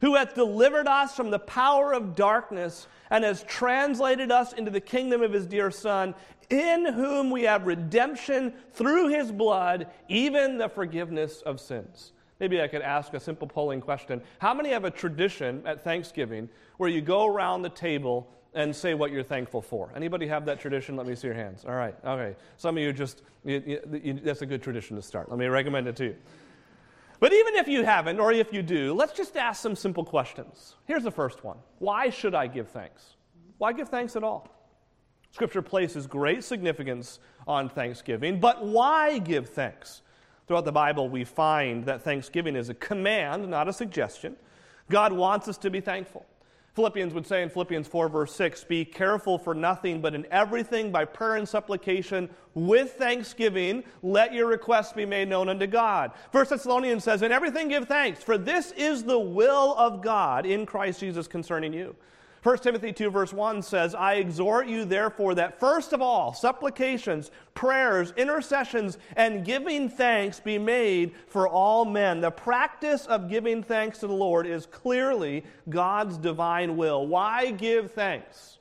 who 0.01 0.15
hath 0.15 0.33
delivered 0.33 0.87
us 0.87 1.15
from 1.15 1.29
the 1.29 1.39
power 1.39 1.93
of 1.93 2.15
darkness 2.15 2.87
and 3.11 3.23
has 3.23 3.43
translated 3.43 4.31
us 4.31 4.51
into 4.53 4.71
the 4.71 4.81
kingdom 4.81 5.21
of 5.21 5.31
his 5.31 5.45
dear 5.45 5.69
Son, 5.69 6.13
in 6.51 6.85
whom 6.85 7.31
we 7.31 7.43
have 7.43 7.65
redemption 7.65 8.53
through 8.73 9.07
his 9.07 9.31
blood, 9.31 9.87
even 10.09 10.57
the 10.57 10.69
forgiveness 10.69 11.41
of 11.41 11.59
sins. 11.59 12.11
Maybe 12.39 12.61
I 12.61 12.67
could 12.67 12.81
ask 12.81 13.13
a 13.13 13.19
simple 13.19 13.47
polling 13.47 13.81
question. 13.81 14.21
How 14.39 14.53
many 14.53 14.69
have 14.69 14.83
a 14.83 14.91
tradition 14.91 15.63
at 15.65 15.83
Thanksgiving 15.83 16.49
where 16.77 16.89
you 16.89 17.01
go 17.01 17.25
around 17.27 17.61
the 17.61 17.69
table 17.69 18.27
and 18.53 18.75
say 18.75 18.93
what 18.93 19.11
you're 19.11 19.23
thankful 19.23 19.61
for? 19.61 19.91
Anybody 19.95 20.27
have 20.27 20.45
that 20.45 20.59
tradition? 20.59 20.95
Let 20.95 21.07
me 21.07 21.15
see 21.15 21.27
your 21.27 21.35
hands. 21.35 21.63
All 21.65 21.75
right, 21.75 21.95
okay. 22.03 22.35
Some 22.57 22.77
of 22.77 22.83
you 22.83 22.91
just, 22.91 23.21
you, 23.45 23.79
you, 24.03 24.13
that's 24.23 24.41
a 24.41 24.45
good 24.45 24.61
tradition 24.61 24.95
to 24.97 25.01
start. 25.01 25.29
Let 25.29 25.39
me 25.39 25.45
recommend 25.45 25.87
it 25.87 25.95
to 25.97 26.05
you. 26.05 26.15
But 27.19 27.31
even 27.31 27.55
if 27.55 27.67
you 27.67 27.83
haven't, 27.83 28.19
or 28.19 28.31
if 28.31 28.51
you 28.51 28.63
do, 28.63 28.95
let's 28.95 29.13
just 29.13 29.37
ask 29.37 29.61
some 29.61 29.75
simple 29.75 30.03
questions. 30.03 30.75
Here's 30.85 31.03
the 31.03 31.11
first 31.11 31.43
one 31.43 31.57
Why 31.77 32.09
should 32.09 32.35
I 32.35 32.47
give 32.47 32.69
thanks? 32.69 33.15
Why 33.59 33.71
give 33.71 33.87
thanks 33.87 34.15
at 34.15 34.23
all? 34.23 34.49
Scripture 35.31 35.61
places 35.61 36.07
great 36.07 36.43
significance 36.43 37.19
on 37.47 37.69
thanksgiving, 37.69 38.39
but 38.39 38.65
why 38.65 39.17
give 39.17 39.49
thanks? 39.49 40.01
Throughout 40.47 40.65
the 40.65 40.71
Bible, 40.71 41.07
we 41.07 41.23
find 41.23 41.85
that 41.85 42.03
thanksgiving 42.03 42.55
is 42.55 42.69
a 42.69 42.73
command, 42.73 43.49
not 43.49 43.69
a 43.69 43.73
suggestion. 43.73 44.35
God 44.89 45.13
wants 45.13 45.47
us 45.47 45.57
to 45.59 45.69
be 45.69 45.79
thankful. 45.79 46.25
Philippians 46.73 47.13
would 47.13 47.27
say 47.27 47.43
in 47.43 47.49
Philippians 47.49 47.87
4, 47.87 48.07
verse 48.07 48.33
6, 48.33 48.63
Be 48.65 48.85
careful 48.85 49.37
for 49.37 49.53
nothing, 49.53 50.01
but 50.01 50.15
in 50.15 50.25
everything 50.31 50.91
by 50.91 51.03
prayer 51.03 51.35
and 51.35 51.47
supplication 51.47 52.29
with 52.53 52.93
thanksgiving, 52.93 53.83
let 54.01 54.33
your 54.33 54.47
requests 54.47 54.93
be 54.93 55.05
made 55.05 55.27
known 55.27 55.49
unto 55.49 55.67
God. 55.67 56.11
First 56.31 56.49
Thessalonians 56.49 57.03
says, 57.03 57.21
In 57.21 57.31
everything 57.31 57.67
give 57.67 57.87
thanks, 57.87 58.23
for 58.23 58.37
this 58.37 58.71
is 58.73 59.03
the 59.03 59.19
will 59.19 59.75
of 59.77 60.01
God 60.01 60.45
in 60.45 60.65
Christ 60.65 61.01
Jesus 61.01 61.27
concerning 61.27 61.73
you. 61.73 61.95
1 62.43 62.57
Timothy 62.57 62.91
2, 62.91 63.11
verse 63.11 63.33
1 63.33 63.61
says, 63.61 63.93
I 63.93 64.15
exhort 64.15 64.67
you, 64.67 64.83
therefore, 64.83 65.35
that 65.35 65.59
first 65.59 65.93
of 65.93 66.01
all, 66.01 66.33
supplications, 66.33 67.29
prayers, 67.53 68.13
intercessions, 68.17 68.97
and 69.15 69.45
giving 69.45 69.87
thanks 69.87 70.39
be 70.39 70.57
made 70.57 71.13
for 71.27 71.47
all 71.47 71.85
men. 71.85 72.19
The 72.19 72.31
practice 72.31 73.05
of 73.05 73.29
giving 73.29 73.61
thanks 73.61 73.99
to 73.99 74.07
the 74.07 74.13
Lord 74.13 74.47
is 74.47 74.65
clearly 74.65 75.43
God's 75.69 76.17
divine 76.17 76.77
will. 76.77 77.05
Why 77.05 77.51
give 77.51 77.91
thanks? 77.91 78.57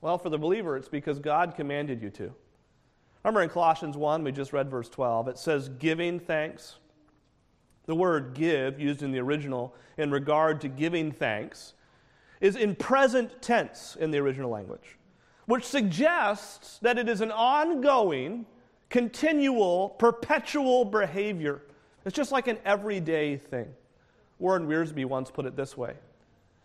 Well, 0.00 0.16
for 0.16 0.30
the 0.30 0.38
believer, 0.38 0.76
it's 0.76 0.88
because 0.88 1.18
God 1.18 1.54
commanded 1.54 2.00
you 2.00 2.08
to. 2.10 2.32
Remember 3.24 3.42
in 3.42 3.50
Colossians 3.50 3.98
1, 3.98 4.24
we 4.24 4.32
just 4.32 4.54
read 4.54 4.70
verse 4.70 4.88
12, 4.88 5.28
it 5.28 5.38
says, 5.38 5.68
giving 5.68 6.18
thanks. 6.18 6.76
The 7.84 7.94
word 7.94 8.32
give, 8.32 8.80
used 8.80 9.02
in 9.02 9.12
the 9.12 9.18
original 9.18 9.74
in 9.98 10.10
regard 10.10 10.62
to 10.62 10.68
giving 10.68 11.12
thanks, 11.12 11.74
is 12.40 12.56
in 12.56 12.74
present 12.74 13.40
tense 13.42 13.96
in 13.98 14.10
the 14.10 14.18
original 14.18 14.50
language, 14.50 14.98
which 15.46 15.64
suggests 15.64 16.78
that 16.80 16.98
it 16.98 17.08
is 17.08 17.20
an 17.20 17.32
ongoing, 17.32 18.46
continual, 18.90 19.90
perpetual 19.90 20.84
behavior. 20.84 21.62
It's 22.04 22.16
just 22.16 22.32
like 22.32 22.48
an 22.48 22.58
everyday 22.64 23.36
thing. 23.36 23.68
Warren 24.38 24.68
Wiersbe 24.68 25.04
once 25.06 25.30
put 25.30 25.46
it 25.46 25.56
this 25.56 25.76
way 25.76 25.94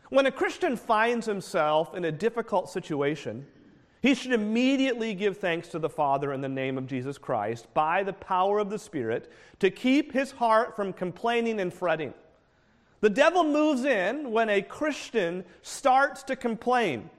When 0.09 0.25
a 0.25 0.31
Christian 0.31 0.75
finds 0.75 1.25
himself 1.25 1.95
in 1.95 2.05
a 2.05 2.11
difficult 2.11 2.69
situation, 2.69 3.45
he 4.01 4.15
should 4.15 4.33
immediately 4.33 5.13
give 5.13 5.37
thanks 5.37 5.67
to 5.69 5.79
the 5.79 5.89
Father 5.89 6.33
in 6.33 6.41
the 6.41 6.49
name 6.49 6.77
of 6.77 6.87
Jesus 6.87 7.17
Christ 7.17 7.71
by 7.73 8.01
the 8.01 8.13
power 8.13 8.57
of 8.57 8.69
the 8.69 8.79
Spirit 8.79 9.31
to 9.59 9.69
keep 9.69 10.11
his 10.11 10.31
heart 10.31 10.75
from 10.75 10.91
complaining 10.91 11.59
and 11.59 11.71
fretting. 11.71 12.13
The 13.01 13.09
devil 13.09 13.43
moves 13.43 13.83
in 13.83 14.31
when 14.31 14.49
a 14.49 14.61
Christian 14.61 15.43
starts 15.63 16.23
to 16.23 16.35
complain. 16.35 17.09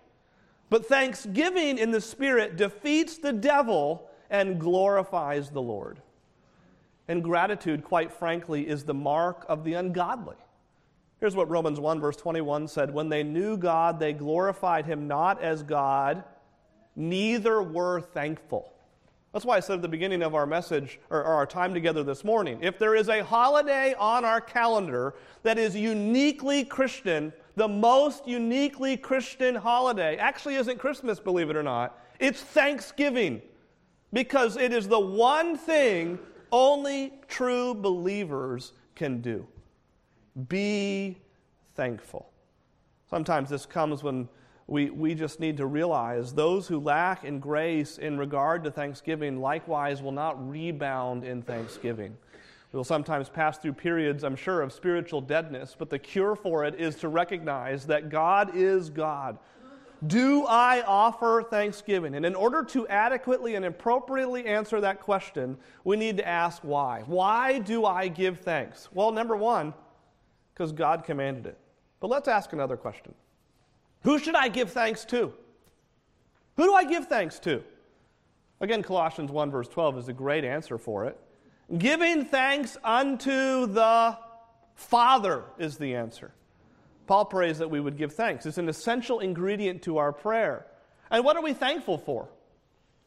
But 0.70 0.86
thanksgiving 0.86 1.76
in 1.76 1.90
the 1.90 2.00
Spirit 2.00 2.56
defeats 2.56 3.18
the 3.18 3.32
devil 3.32 4.08
and 4.30 4.58
glorifies 4.58 5.50
the 5.50 5.60
Lord. 5.60 6.00
And 7.08 7.22
gratitude, 7.22 7.84
quite 7.84 8.12
frankly, 8.12 8.66
is 8.66 8.84
the 8.84 8.94
mark 8.94 9.44
of 9.48 9.64
the 9.64 9.74
ungodly. 9.74 10.36
Here's 11.20 11.36
what 11.36 11.50
Romans 11.50 11.78
1, 11.78 12.00
verse 12.00 12.16
21 12.16 12.68
said 12.68 12.94
When 12.94 13.08
they 13.08 13.22
knew 13.22 13.56
God, 13.56 13.98
they 13.98 14.12
glorified 14.12 14.86
him 14.86 15.08
not 15.08 15.42
as 15.42 15.62
God, 15.62 16.24
neither 16.96 17.62
were 17.62 18.00
thankful. 18.00 18.72
That's 19.32 19.46
why 19.46 19.56
I 19.56 19.60
said 19.60 19.76
at 19.76 19.82
the 19.82 19.88
beginning 19.88 20.22
of 20.22 20.34
our 20.34 20.46
message 20.46 21.00
or, 21.08 21.24
our 21.24 21.46
time 21.46 21.72
together 21.72 22.02
this 22.02 22.22
morning 22.22 22.58
if 22.60 22.78
there 22.78 22.94
is 22.94 23.08
a 23.08 23.24
holiday 23.24 23.94
on 23.98 24.24
our 24.24 24.40
calendar 24.40 25.14
that 25.42 25.58
is 25.58 25.74
uniquely 25.74 26.64
Christian, 26.64 27.32
the 27.56 27.68
most 27.68 28.28
uniquely 28.28 28.96
Christian 28.96 29.54
holiday 29.54 30.16
actually 30.16 30.56
isn't 30.56 30.78
Christmas, 30.78 31.18
believe 31.18 31.48
it 31.48 31.56
or 31.56 31.62
not. 31.62 31.98
It's 32.20 32.42
Thanksgiving 32.42 33.40
because 34.12 34.58
it 34.58 34.72
is 34.72 34.86
the 34.86 35.00
one 35.00 35.56
thing 35.56 36.18
only 36.50 37.14
true 37.28 37.74
believers 37.74 38.72
can 38.94 39.22
do. 39.22 39.46
Be 40.48 41.16
thankful. 41.74 42.30
Sometimes 43.08 43.48
this 43.48 43.64
comes 43.64 44.02
when 44.02 44.28
we, 44.66 44.90
we 44.90 45.14
just 45.14 45.40
need 45.40 45.56
to 45.58 45.66
realize 45.66 46.32
those 46.32 46.68
who 46.68 46.78
lack 46.78 47.24
in 47.24 47.40
grace 47.40 47.98
in 47.98 48.18
regard 48.18 48.64
to 48.64 48.70
thanksgiving 48.70 49.40
likewise 49.40 50.02
will 50.02 50.12
not 50.12 50.48
rebound 50.48 51.24
in 51.24 51.42
thanksgiving. 51.42 52.16
We 52.72 52.78
will 52.78 52.84
sometimes 52.84 53.28
pass 53.28 53.58
through 53.58 53.74
periods, 53.74 54.24
I'm 54.24 54.36
sure, 54.36 54.62
of 54.62 54.72
spiritual 54.72 55.20
deadness, 55.20 55.76
but 55.78 55.90
the 55.90 55.98
cure 55.98 56.34
for 56.34 56.64
it 56.64 56.76
is 56.76 56.96
to 56.96 57.08
recognize 57.08 57.86
that 57.86 58.08
God 58.08 58.56
is 58.56 58.88
God. 58.88 59.38
Do 60.06 60.46
I 60.46 60.82
offer 60.82 61.44
thanksgiving? 61.48 62.14
And 62.14 62.26
in 62.26 62.34
order 62.34 62.64
to 62.64 62.88
adequately 62.88 63.54
and 63.54 63.64
appropriately 63.64 64.46
answer 64.46 64.80
that 64.80 65.00
question, 65.00 65.56
we 65.84 65.96
need 65.96 66.16
to 66.16 66.26
ask 66.26 66.62
why. 66.62 67.02
Why 67.06 67.60
do 67.60 67.84
I 67.84 68.08
give 68.08 68.40
thanks? 68.40 68.88
Well, 68.92 69.12
number 69.12 69.36
one, 69.36 69.74
because 70.54 70.72
God 70.72 71.04
commanded 71.04 71.46
it. 71.46 71.58
But 72.00 72.08
let's 72.08 72.26
ask 72.26 72.52
another 72.52 72.76
question 72.76 73.14
who 74.02 74.18
should 74.18 74.34
I 74.34 74.48
give 74.48 74.70
thanks 74.70 75.04
to? 75.06 75.32
Who 76.56 76.64
do 76.64 76.74
I 76.74 76.84
give 76.84 77.06
thanks 77.06 77.38
to? 77.40 77.62
Again, 78.60 78.82
Colossians 78.82 79.30
1, 79.30 79.50
verse 79.50 79.68
12 79.68 79.98
is 79.98 80.08
a 80.08 80.12
great 80.12 80.44
answer 80.44 80.78
for 80.78 81.06
it. 81.06 81.18
Giving 81.76 82.24
thanks 82.24 82.76
unto 82.84 83.66
the 83.66 84.16
Father 84.74 85.44
is 85.58 85.78
the 85.78 85.94
answer. 85.94 86.32
Paul 87.06 87.24
prays 87.24 87.58
that 87.58 87.70
we 87.70 87.80
would 87.80 87.96
give 87.96 88.12
thanks. 88.12 88.46
It's 88.46 88.58
an 88.58 88.68
essential 88.68 89.20
ingredient 89.20 89.82
to 89.82 89.98
our 89.98 90.12
prayer. 90.12 90.66
And 91.10 91.24
what 91.24 91.36
are 91.36 91.42
we 91.42 91.52
thankful 91.52 91.98
for? 91.98 92.28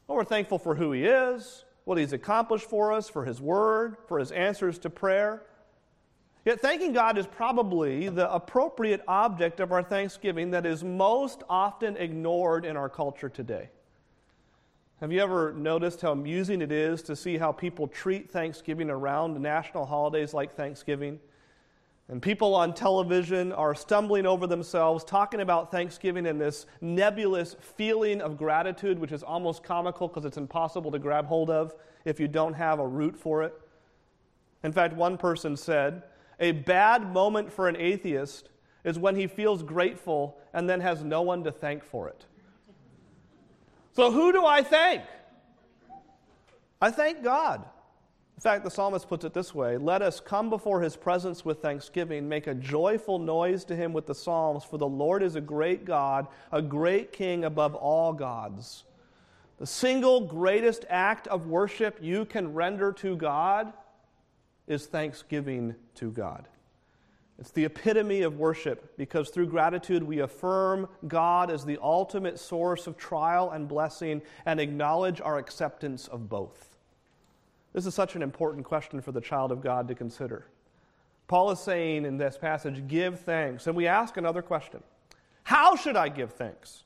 Well, 0.06 0.16
we're 0.16 0.24
thankful 0.24 0.58
for 0.58 0.74
who 0.74 0.92
He 0.92 1.04
is, 1.04 1.64
what 1.84 1.98
He's 1.98 2.12
accomplished 2.12 2.68
for 2.68 2.92
us, 2.92 3.08
for 3.08 3.24
His 3.24 3.40
Word, 3.40 3.96
for 4.08 4.18
His 4.18 4.32
answers 4.32 4.78
to 4.80 4.90
prayer. 4.90 5.42
Yet 6.46 6.60
thanking 6.60 6.92
God 6.92 7.18
is 7.18 7.26
probably 7.26 8.08
the 8.08 8.32
appropriate 8.32 9.02
object 9.08 9.58
of 9.58 9.72
our 9.72 9.82
thanksgiving 9.82 10.52
that 10.52 10.64
is 10.64 10.84
most 10.84 11.42
often 11.50 11.96
ignored 11.96 12.64
in 12.64 12.76
our 12.76 12.88
culture 12.88 13.28
today. 13.28 13.68
Have 15.00 15.10
you 15.10 15.20
ever 15.20 15.52
noticed 15.52 16.02
how 16.02 16.12
amusing 16.12 16.62
it 16.62 16.70
is 16.70 17.02
to 17.02 17.16
see 17.16 17.36
how 17.36 17.50
people 17.50 17.88
treat 17.88 18.30
Thanksgiving 18.30 18.90
around 18.90 19.42
national 19.42 19.86
holidays 19.86 20.32
like 20.32 20.54
Thanksgiving? 20.54 21.18
And 22.08 22.22
people 22.22 22.54
on 22.54 22.74
television 22.74 23.50
are 23.52 23.74
stumbling 23.74 24.24
over 24.24 24.46
themselves, 24.46 25.02
talking 25.02 25.40
about 25.40 25.72
Thanksgiving 25.72 26.28
and 26.28 26.40
this 26.40 26.66
nebulous 26.80 27.56
feeling 27.60 28.20
of 28.20 28.38
gratitude, 28.38 29.00
which 29.00 29.10
is 29.10 29.24
almost 29.24 29.64
comical 29.64 30.06
because 30.06 30.24
it's 30.24 30.38
impossible 30.38 30.92
to 30.92 31.00
grab 31.00 31.26
hold 31.26 31.50
of 31.50 31.74
if 32.04 32.20
you 32.20 32.28
don't 32.28 32.54
have 32.54 32.78
a 32.78 32.86
root 32.86 33.16
for 33.16 33.42
it. 33.42 33.52
In 34.62 34.70
fact, 34.70 34.94
one 34.94 35.18
person 35.18 35.56
said, 35.56 36.04
a 36.38 36.52
bad 36.52 37.12
moment 37.12 37.52
for 37.52 37.68
an 37.68 37.76
atheist 37.76 38.48
is 38.84 38.98
when 38.98 39.16
he 39.16 39.26
feels 39.26 39.62
grateful 39.62 40.38
and 40.52 40.68
then 40.68 40.80
has 40.80 41.02
no 41.02 41.22
one 41.22 41.44
to 41.44 41.52
thank 41.52 41.84
for 41.84 42.08
it. 42.08 42.24
So, 43.92 44.12
who 44.12 44.32
do 44.32 44.44
I 44.44 44.62
thank? 44.62 45.02
I 46.80 46.90
thank 46.90 47.22
God. 47.22 47.64
In 48.36 48.42
fact, 48.42 48.64
the 48.64 48.70
psalmist 48.70 49.08
puts 49.08 49.24
it 49.24 49.32
this 49.32 49.54
way 49.54 49.78
Let 49.78 50.02
us 50.02 50.20
come 50.20 50.50
before 50.50 50.82
his 50.82 50.96
presence 50.96 51.44
with 51.44 51.62
thanksgiving, 51.62 52.28
make 52.28 52.46
a 52.46 52.54
joyful 52.54 53.18
noise 53.18 53.64
to 53.64 53.76
him 53.76 53.92
with 53.92 54.06
the 54.06 54.14
psalms, 54.14 54.62
for 54.62 54.76
the 54.76 54.86
Lord 54.86 55.22
is 55.22 55.36
a 55.36 55.40
great 55.40 55.84
God, 55.84 56.26
a 56.52 56.60
great 56.60 57.12
king 57.12 57.44
above 57.44 57.74
all 57.74 58.12
gods. 58.12 58.84
The 59.58 59.66
single 59.66 60.20
greatest 60.20 60.84
act 60.90 61.26
of 61.28 61.46
worship 61.46 61.98
you 62.02 62.26
can 62.26 62.52
render 62.52 62.92
to 62.92 63.16
God 63.16 63.72
is 64.66 64.86
thanksgiving 64.86 65.74
to 65.96 66.10
God. 66.10 66.48
It's 67.38 67.50
the 67.50 67.66
epitome 67.66 68.22
of 68.22 68.38
worship 68.38 68.96
because 68.96 69.28
through 69.28 69.48
gratitude 69.48 70.02
we 70.02 70.20
affirm 70.20 70.88
God 71.06 71.50
as 71.50 71.64
the 71.64 71.78
ultimate 71.82 72.38
source 72.38 72.86
of 72.86 72.96
trial 72.96 73.50
and 73.50 73.68
blessing 73.68 74.22
and 74.46 74.58
acknowledge 74.58 75.20
our 75.20 75.36
acceptance 75.36 76.08
of 76.08 76.28
both. 76.30 76.76
This 77.74 77.84
is 77.84 77.94
such 77.94 78.16
an 78.16 78.22
important 78.22 78.64
question 78.64 79.02
for 79.02 79.12
the 79.12 79.20
child 79.20 79.52
of 79.52 79.60
God 79.60 79.86
to 79.88 79.94
consider. 79.94 80.46
Paul 81.28 81.50
is 81.50 81.60
saying 81.60 82.06
in 82.06 82.16
this 82.16 82.38
passage, 82.38 82.86
give 82.86 83.20
thanks. 83.20 83.66
And 83.66 83.76
we 83.76 83.86
ask 83.86 84.16
another 84.16 84.40
question 84.40 84.82
How 85.42 85.76
should 85.76 85.96
I 85.96 86.08
give 86.08 86.32
thanks? 86.32 86.84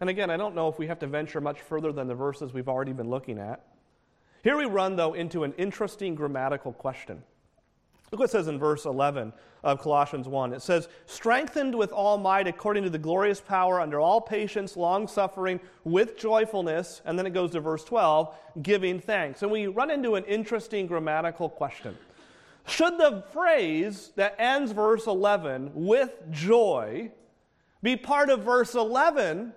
And 0.00 0.10
again, 0.10 0.28
I 0.28 0.36
don't 0.36 0.56
know 0.56 0.68
if 0.68 0.78
we 0.78 0.88
have 0.88 0.98
to 1.00 1.06
venture 1.06 1.40
much 1.40 1.60
further 1.60 1.92
than 1.92 2.08
the 2.08 2.14
verses 2.16 2.52
we've 2.52 2.68
already 2.68 2.92
been 2.92 3.08
looking 3.08 3.38
at. 3.38 3.64
Here 4.44 4.58
we 4.58 4.66
run, 4.66 4.94
though, 4.94 5.14
into 5.14 5.42
an 5.42 5.54
interesting 5.54 6.14
grammatical 6.14 6.74
question. 6.74 7.22
Look 8.12 8.18
what 8.18 8.26
it 8.26 8.30
says 8.30 8.46
in 8.46 8.58
verse 8.58 8.84
11 8.84 9.32
of 9.62 9.80
Colossians 9.80 10.28
1. 10.28 10.52
It 10.52 10.60
says, 10.60 10.86
Strengthened 11.06 11.74
with 11.74 11.92
all 11.92 12.18
might 12.18 12.46
according 12.46 12.84
to 12.84 12.90
the 12.90 12.98
glorious 12.98 13.40
power, 13.40 13.80
under 13.80 13.98
all 13.98 14.20
patience, 14.20 14.76
long 14.76 15.08
suffering, 15.08 15.60
with 15.84 16.18
joyfulness. 16.18 17.00
And 17.06 17.18
then 17.18 17.24
it 17.24 17.32
goes 17.32 17.52
to 17.52 17.60
verse 17.60 17.84
12, 17.84 18.34
giving 18.60 19.00
thanks. 19.00 19.42
And 19.42 19.50
we 19.50 19.66
run 19.66 19.90
into 19.90 20.14
an 20.14 20.24
interesting 20.24 20.86
grammatical 20.86 21.48
question. 21.48 21.96
Should 22.66 22.98
the 22.98 23.24
phrase 23.32 24.12
that 24.16 24.36
ends 24.38 24.72
verse 24.72 25.06
11 25.06 25.70
with 25.74 26.20
joy 26.30 27.10
be 27.82 27.96
part 27.96 28.28
of 28.28 28.42
verse 28.42 28.74
11, 28.74 29.54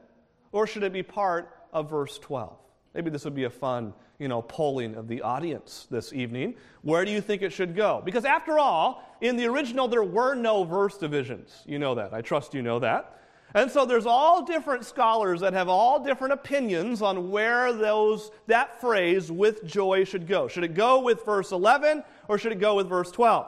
or 0.53 0.65
should 0.65 0.83
it 0.83 0.93
be 0.93 1.03
part 1.03 1.53
of 1.73 1.89
verse 1.89 2.17
12? 2.19 2.57
Maybe 2.93 3.09
this 3.09 3.25
would 3.25 3.35
be 3.35 3.43
a 3.43 3.49
fun 3.49 3.93
you 4.19 4.27
know, 4.27 4.41
polling 4.41 4.95
of 4.95 5.07
the 5.07 5.21
audience 5.21 5.87
this 5.91 6.11
evening. 6.11 6.55
Where 6.81 7.05
do 7.05 7.11
you 7.11 7.21
think 7.21 7.41
it 7.41 7.51
should 7.51 7.75
go? 7.75 8.01
Because 8.03 8.25
after 8.25 8.57
all, 8.57 9.03
in 9.21 9.35
the 9.35 9.45
original, 9.45 9.87
there 9.87 10.03
were 10.03 10.33
no 10.33 10.63
verse 10.63 10.97
divisions. 10.97 11.63
You 11.65 11.79
know 11.79 11.95
that. 11.95 12.13
I 12.13 12.21
trust 12.21 12.53
you 12.53 12.61
know 12.61 12.79
that. 12.79 13.13
And 13.53 13.71
so 13.71 13.85
there's 13.85 14.05
all 14.05 14.43
different 14.43 14.85
scholars 14.85 15.39
that 15.41 15.53
have 15.53 15.69
all 15.69 16.03
different 16.03 16.33
opinions 16.33 17.01
on 17.01 17.31
where 17.31 17.71
those 17.71 18.31
that 18.47 18.81
phrase 18.81 19.31
with 19.31 19.65
joy 19.65 20.03
should 20.03 20.27
go. 20.27 20.47
Should 20.47 20.63
it 20.63 20.73
go 20.73 20.99
with 20.99 21.23
verse 21.23 21.51
11 21.51 22.03
or 22.27 22.37
should 22.37 22.51
it 22.51 22.59
go 22.59 22.75
with 22.75 22.89
verse 22.89 23.09
12? 23.11 23.47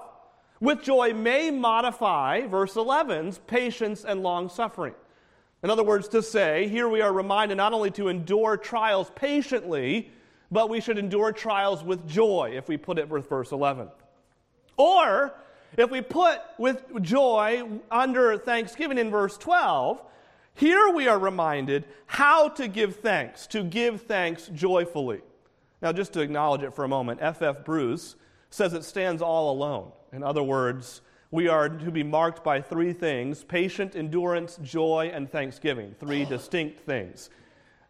With 0.62 0.84
joy 0.84 1.14
may 1.14 1.52
modify 1.52 2.46
verse 2.48 2.76
11's 2.76 3.40
patience 3.40 4.06
and 4.06 4.24
long 4.24 4.50
suffering. 4.50 4.94
In 5.64 5.70
other 5.70 5.84
words, 5.84 6.08
to 6.10 6.22
say, 6.22 6.70
here 6.70 6.88
we 6.88 7.02
are 7.02 7.12
reminded 7.12 7.58
not 7.58 7.74
only 7.74 7.92
to 7.92 8.08
endure 8.08 8.56
trials 8.56 9.12
patiently, 9.16 10.12
but 10.52 10.70
we 10.70 10.82
should 10.82 10.98
endure 10.98 11.32
trials 11.32 11.84
with 11.84 12.08
joy, 12.08 12.54
if 12.56 12.68
we 12.68 12.78
put 12.78 12.98
it 12.98 13.10
with 13.10 13.30
verse 13.30 13.52
11. 13.52 13.90
Or, 14.78 15.34
if 15.78 15.92
we 15.92 16.02
put 16.02 16.40
with 16.58 16.84
joy 17.02 17.64
under 17.92 18.38
thanksgiving 18.38 18.98
in 18.98 19.12
verse 19.12 19.38
12, 19.38 20.02
here 20.56 20.90
we 20.90 21.08
are 21.08 21.20
reminded 21.20 21.86
how 22.06 22.50
to 22.50 22.68
give 22.68 22.98
thanks, 22.98 23.48
to 23.48 23.64
give 23.64 24.02
thanks 24.02 24.48
joyfully. 24.54 25.22
Now, 25.82 25.94
just 25.94 26.14
to 26.14 26.22
acknowledge 26.22 26.64
it 26.64 26.74
for 26.74 26.84
a 26.84 26.90
moment, 26.90 27.20
F.F. 27.22 27.64
Bruce 27.64 28.16
says 28.50 28.74
it 28.74 28.84
stands 28.84 29.22
all 29.22 29.52
alone. 29.52 29.92
In 30.12 30.24
other 30.24 30.44
words, 30.44 31.02
we 31.32 31.48
are 31.48 31.70
to 31.70 31.92
be 31.92 32.04
marked 32.04 32.44
by 32.44 32.62
three 32.62 32.92
things 32.92 33.44
patient 33.44 33.96
endurance, 33.96 34.58
joy, 34.64 35.12
and 35.14 35.32
thanksgiving. 35.32 35.96
Three 36.00 36.26
distinct 36.26 36.82
things. 36.82 37.30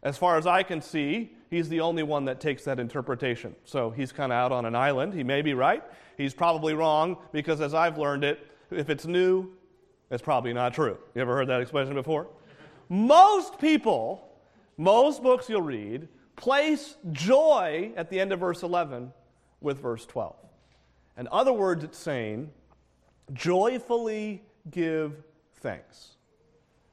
As 0.02 0.18
far 0.18 0.38
as 0.38 0.48
I 0.48 0.64
can 0.64 0.82
see, 0.82 1.36
he's 1.50 1.68
the 1.70 1.82
only 1.82 2.04
one 2.04 2.26
that 2.26 2.40
takes 2.40 2.64
that 2.64 2.80
interpretation. 2.80 3.56
So 3.66 3.90
he's 3.90 4.12
kind 4.12 4.32
of 4.32 4.38
out 4.38 4.52
on 4.52 4.66
an 4.66 4.76
island. 4.76 5.14
He 5.14 5.24
may 5.24 5.42
be 5.42 5.54
right. 5.54 5.84
He's 6.18 6.34
probably 6.34 6.74
wrong 6.74 7.18
because, 7.32 7.62
as 7.62 7.74
I've 7.74 7.98
learned 7.98 8.24
it, 8.24 8.46
if 8.72 8.90
it's 8.90 9.06
new, 9.06 9.50
it's 10.10 10.22
probably 10.22 10.54
not 10.54 10.74
true. 10.74 10.98
You 11.16 11.22
ever 11.22 11.36
heard 11.36 11.48
that 11.50 11.62
expression 11.62 11.94
before? 11.94 12.28
Most 12.88 13.60
people, 13.60 14.28
most 14.78 15.22
books 15.22 15.50
you'll 15.50 15.62
read, 15.62 16.08
place 16.36 16.96
joy 17.12 17.92
at 17.96 18.10
the 18.10 18.20
end 18.20 18.32
of 18.32 18.40
verse 18.40 18.64
11 18.64 19.12
with 19.62 19.80
verse 19.80 20.06
12. 20.06 20.36
In 21.18 21.28
other 21.32 21.52
words, 21.52 21.84
it's 21.84 21.98
saying, 21.98 22.50
joyfully 23.34 24.42
give 24.72 25.22
thanks. 25.58 26.16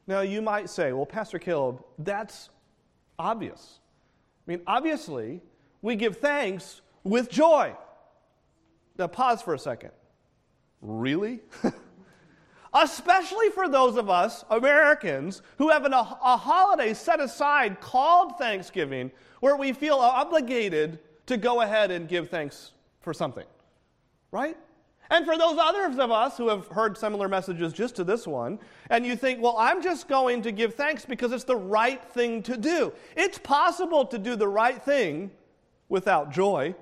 Now, 0.09 0.21
you 0.21 0.43
might 0.43 0.69
say, 0.69 0.93
well, 0.93 1.07
Pastor 1.07 1.39
Caleb, 1.39 1.83
that's 1.99 2.51
obvious. 3.19 3.81
I 4.47 4.53
mean, 4.53 4.61
obviously, 4.67 5.41
we 5.83 5.97
give 5.97 6.19
thanks 6.19 6.81
with 7.05 7.31
joy. 7.31 7.75
Now, 8.99 9.07
pause 9.07 9.43
for 9.43 9.55
a 9.55 9.59
second. 9.59 9.91
Really? 10.81 11.41
Especially 12.75 13.51
for 13.51 13.69
those 13.69 13.97
of 13.97 14.11
us, 14.11 14.45
Americans, 14.51 15.43
who 15.59 15.71
have 15.71 15.85
an, 15.85 15.93
a, 15.93 16.19
a 16.25 16.37
holiday 16.37 16.93
set 16.95 17.21
aside 17.21 17.81
called 17.81 18.39
Thanksgiving, 18.39 19.11
where 19.41 19.57
we 19.57 19.73
feel 19.73 19.97
obligated 19.97 20.99
to 21.27 21.37
go 21.37 21.62
ahead 21.62 21.91
and 21.91 22.09
give 22.09 22.29
thanks 22.29 22.73
for 23.01 23.14
something. 23.14 23.47
Right? 24.31 24.57
And 25.11 25.25
for 25.25 25.39
those 25.39 25.59
others 25.61 25.99
of 25.99 26.11
us 26.11 26.37
who 26.37 26.49
have 26.49 26.67
heard 26.69 26.99
similar 26.99 27.29
messages 27.29 27.73
just 27.73 27.95
to 27.97 28.05
this 28.05 28.27
one, 28.27 28.59
and 28.91 29.07
you 29.07 29.17
think, 29.17 29.41
well, 29.41 29.57
I'm 29.59 29.83
just 29.83 30.09
going 30.09 30.43
to 30.43 30.53
give 30.53 30.75
thanks 30.75 31.05
because 31.05 31.33
it's 31.33 31.45
the 31.45 31.57
right 31.57 32.03
thing 32.13 32.43
to 32.45 32.57
do. 32.57 32.93
It's 33.17 33.39
possible 33.39 34.05
to 34.07 34.19
do 34.19 34.35
the 34.37 34.49
right 34.49 34.83
thing 34.83 35.31
without 35.89 36.33
joy. 36.33 36.75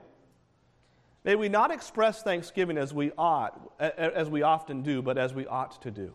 May 1.24 1.36
we 1.36 1.48
not 1.48 1.70
express 1.70 2.22
thanksgiving 2.22 2.78
as 2.78 2.94
we 2.94 3.12
ought, 3.16 3.60
as 3.78 4.28
we 4.28 4.42
often 4.42 4.82
do, 4.82 5.02
but 5.02 5.18
as 5.18 5.34
we 5.34 5.46
ought 5.46 5.80
to 5.82 5.90
do. 5.90 6.12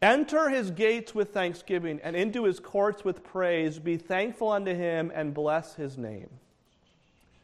Enter 0.00 0.48
his 0.48 0.70
gates 0.70 1.14
with 1.14 1.34
thanksgiving 1.34 1.98
and 2.04 2.14
into 2.14 2.44
his 2.44 2.60
courts 2.60 3.04
with 3.04 3.24
praise. 3.24 3.80
Be 3.80 3.96
thankful 3.96 4.50
unto 4.50 4.72
him 4.72 5.10
and 5.12 5.34
bless 5.34 5.74
his 5.74 5.98
name. 5.98 6.30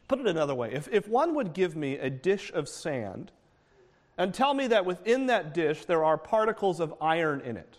Put 0.07 0.19
it 0.19 0.27
another 0.27 0.55
way 0.55 0.71
if, 0.71 0.87
if 0.91 1.07
one 1.07 1.35
would 1.35 1.53
give 1.53 1.75
me 1.75 1.97
a 1.97 2.09
dish 2.09 2.51
of 2.53 2.69
sand, 2.69 3.31
and 4.17 4.33
tell 4.33 4.53
me 4.53 4.67
that 4.67 4.85
within 4.85 5.25
that 5.27 5.53
dish 5.53 5.85
there 5.85 6.03
are 6.03 6.17
particles 6.17 6.79
of 6.79 6.93
iron 7.01 7.41
in 7.41 7.57
it. 7.57 7.77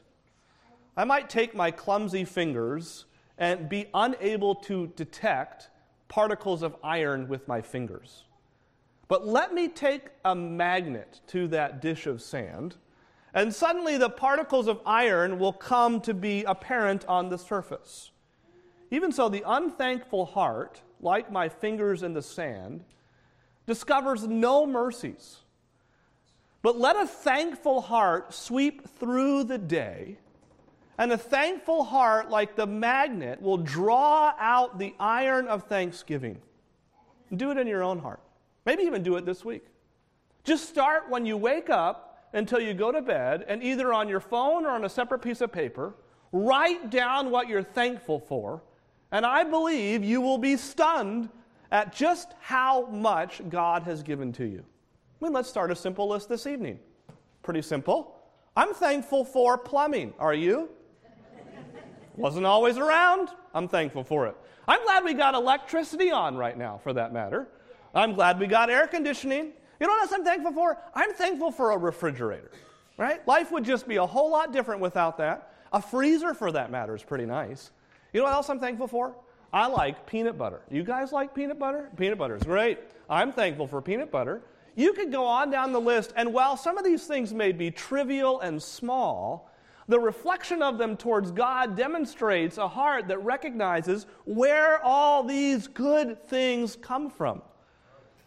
I 0.96 1.04
might 1.04 1.28
take 1.28 1.54
my 1.54 1.70
clumsy 1.70 2.24
fingers 2.24 3.04
and 3.38 3.68
be 3.68 3.86
unable 3.92 4.54
to 4.54 4.88
detect 4.96 5.68
particles 6.08 6.62
of 6.62 6.76
iron 6.82 7.28
with 7.28 7.46
my 7.48 7.60
fingers. 7.60 8.24
But 9.08 9.26
let 9.26 9.54
me 9.54 9.68
take 9.68 10.08
a 10.24 10.34
magnet 10.34 11.20
to 11.28 11.48
that 11.48 11.80
dish 11.80 12.06
of 12.06 12.22
sand, 12.22 12.76
and 13.34 13.54
suddenly 13.54 13.98
the 13.98 14.10
particles 14.10 14.66
of 14.66 14.80
iron 14.86 15.38
will 15.38 15.52
come 15.52 16.00
to 16.02 16.14
be 16.14 16.44
apparent 16.44 17.04
on 17.06 17.28
the 17.28 17.38
surface. 17.38 18.10
Even 18.90 19.12
so, 19.12 19.28
the 19.28 19.44
unthankful 19.46 20.24
heart, 20.26 20.80
like 21.00 21.30
my 21.30 21.48
fingers 21.48 22.02
in 22.02 22.14
the 22.14 22.22
sand, 22.22 22.84
discovers 23.66 24.26
no 24.26 24.66
mercies 24.66 25.40
but 26.66 26.80
let 26.80 26.96
a 26.96 27.06
thankful 27.06 27.80
heart 27.80 28.34
sweep 28.34 28.88
through 28.98 29.44
the 29.44 29.56
day, 29.56 30.18
and 30.98 31.12
a 31.12 31.16
thankful 31.16 31.84
heart, 31.84 32.28
like 32.28 32.56
the 32.56 32.66
magnet, 32.66 33.40
will 33.40 33.58
draw 33.58 34.34
out 34.36 34.76
the 34.76 34.92
iron 34.98 35.46
of 35.46 35.62
thanksgiving. 35.68 36.42
Do 37.36 37.52
it 37.52 37.56
in 37.56 37.68
your 37.68 37.84
own 37.84 38.00
heart. 38.00 38.18
Maybe 38.64 38.82
even 38.82 39.04
do 39.04 39.14
it 39.14 39.24
this 39.24 39.44
week. 39.44 39.64
Just 40.42 40.68
start 40.68 41.08
when 41.08 41.24
you 41.24 41.36
wake 41.36 41.70
up 41.70 42.26
until 42.32 42.58
you 42.58 42.74
go 42.74 42.90
to 42.90 43.00
bed, 43.00 43.44
and 43.46 43.62
either 43.62 43.92
on 43.92 44.08
your 44.08 44.18
phone 44.18 44.66
or 44.66 44.70
on 44.70 44.84
a 44.84 44.88
separate 44.88 45.20
piece 45.20 45.40
of 45.40 45.52
paper, 45.52 45.94
write 46.32 46.90
down 46.90 47.30
what 47.30 47.46
you're 47.46 47.62
thankful 47.62 48.18
for, 48.18 48.60
and 49.12 49.24
I 49.24 49.44
believe 49.44 50.02
you 50.02 50.20
will 50.20 50.38
be 50.38 50.56
stunned 50.56 51.28
at 51.70 51.94
just 51.94 52.34
how 52.40 52.86
much 52.86 53.40
God 53.48 53.84
has 53.84 54.02
given 54.02 54.32
to 54.32 54.44
you. 54.44 54.64
I 55.20 55.24
mean, 55.24 55.32
let's 55.32 55.48
start 55.48 55.70
a 55.70 55.76
simple 55.76 56.08
list 56.08 56.28
this 56.28 56.46
evening. 56.46 56.78
Pretty 57.42 57.62
simple. 57.62 58.16
I'm 58.56 58.74
thankful 58.74 59.24
for 59.24 59.56
plumbing. 59.56 60.12
Are 60.18 60.34
you? 60.34 60.68
Wasn't 62.16 62.46
always 62.46 62.78
around. 62.78 63.30
I'm 63.54 63.68
thankful 63.68 64.04
for 64.04 64.26
it. 64.26 64.36
I'm 64.68 64.82
glad 64.84 65.04
we 65.04 65.14
got 65.14 65.34
electricity 65.34 66.10
on 66.10 66.36
right 66.36 66.56
now, 66.56 66.78
for 66.82 66.92
that 66.92 67.12
matter. 67.12 67.46
I'm 67.94 68.14
glad 68.14 68.38
we 68.38 68.46
got 68.46 68.68
air 68.68 68.86
conditioning. 68.86 69.52
You 69.80 69.86
know 69.86 69.92
what 69.92 70.02
else 70.02 70.12
I'm 70.12 70.24
thankful 70.24 70.52
for? 70.52 70.78
I'm 70.94 71.12
thankful 71.14 71.50
for 71.50 71.72
a 71.72 71.78
refrigerator, 71.78 72.50
right? 72.98 73.26
Life 73.28 73.52
would 73.52 73.64
just 73.64 73.86
be 73.86 73.96
a 73.96 74.06
whole 74.06 74.30
lot 74.30 74.52
different 74.52 74.80
without 74.80 75.18
that. 75.18 75.52
A 75.72 75.80
freezer, 75.80 76.34
for 76.34 76.50
that 76.52 76.70
matter, 76.70 76.94
is 76.94 77.02
pretty 77.02 77.26
nice. 77.26 77.70
You 78.12 78.20
know 78.20 78.24
what 78.24 78.34
else 78.34 78.48
I'm 78.48 78.60
thankful 78.60 78.88
for? 78.88 79.14
I 79.52 79.66
like 79.66 80.06
peanut 80.06 80.36
butter. 80.36 80.62
You 80.70 80.82
guys 80.82 81.12
like 81.12 81.34
peanut 81.34 81.58
butter? 81.58 81.90
Peanut 81.96 82.18
butter 82.18 82.36
is 82.36 82.42
great. 82.42 82.78
I'm 83.08 83.32
thankful 83.32 83.66
for 83.66 83.80
peanut 83.80 84.10
butter. 84.10 84.42
You 84.76 84.92
could 84.92 85.10
go 85.10 85.24
on 85.24 85.50
down 85.50 85.72
the 85.72 85.80
list, 85.80 86.12
and 86.16 86.32
while 86.32 86.56
some 86.56 86.76
of 86.76 86.84
these 86.84 87.06
things 87.06 87.32
may 87.34 87.50
be 87.50 87.70
trivial 87.70 88.40
and 88.40 88.62
small, 88.62 89.50
the 89.88 89.98
reflection 89.98 90.62
of 90.62 90.76
them 90.76 90.96
towards 90.96 91.30
God 91.30 91.76
demonstrates 91.76 92.58
a 92.58 92.68
heart 92.68 93.08
that 93.08 93.18
recognizes 93.24 94.06
where 94.24 94.82
all 94.84 95.24
these 95.24 95.66
good 95.66 96.22
things 96.28 96.76
come 96.76 97.08
from. 97.10 97.40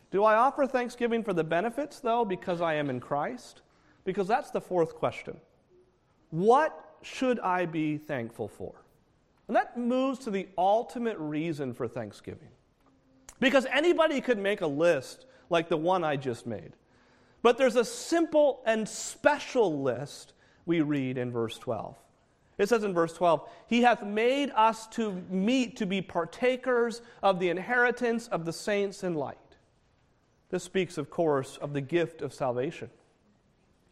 Do 0.10 0.24
I 0.24 0.36
offer 0.36 0.66
thanksgiving 0.66 1.24
for 1.24 1.34
the 1.34 1.44
benefits, 1.44 2.00
though, 2.00 2.26
because 2.26 2.62
I 2.62 2.74
am 2.74 2.90
in 2.90 3.00
Christ? 3.00 3.62
Because 4.04 4.28
that's 4.28 4.50
the 4.50 4.62
fourth 4.62 4.96
question. 4.96 5.38
What 6.32 6.96
should 7.04 7.40
I 7.42 7.68
be 7.68 7.98
thankful 7.98 8.48
for? 8.48 8.74
And 9.48 9.56
that 9.56 9.78
moves 9.78 10.18
to 10.20 10.32
the 10.32 10.48
ultimate 10.58 11.18
reason 11.20 11.74
for 11.74 11.88
thanksgiving. 11.88 12.50
Because 13.40 13.68
anybody 13.72 14.20
could 14.20 14.40
make 14.40 14.62
a 14.62 14.68
list 14.68 15.26
like 15.50 15.70
the 15.70 15.78
one 15.78 16.04
I 16.04 16.16
just 16.16 16.46
made. 16.46 16.74
But 17.42 17.58
there's 17.58 17.76
a 17.76 17.86
simple 17.86 18.62
and 18.66 18.88
special 18.88 19.82
list 19.82 20.34
we 20.66 20.82
read 20.82 21.18
in 21.18 21.32
verse 21.32 21.58
12. 21.58 21.96
It 22.58 22.68
says 22.68 22.84
in 22.84 22.94
verse 22.94 23.14
12, 23.14 23.48
He 23.68 23.82
hath 23.82 24.04
made 24.04 24.52
us 24.52 24.88
to 24.88 25.24
meet 25.30 25.78
to 25.78 25.86
be 25.86 26.02
partakers 26.02 27.02
of 27.24 27.40
the 27.40 27.50
inheritance 27.50 28.28
of 28.28 28.46
the 28.46 28.54
saints 28.54 29.04
in 29.04 29.16
light. 29.16 29.38
This 30.50 30.64
speaks, 30.64 30.98
of 30.98 31.10
course, 31.10 31.58
of 31.58 31.74
the 31.74 31.82
gift 31.82 32.22
of 32.22 32.34
salvation. 32.34 32.90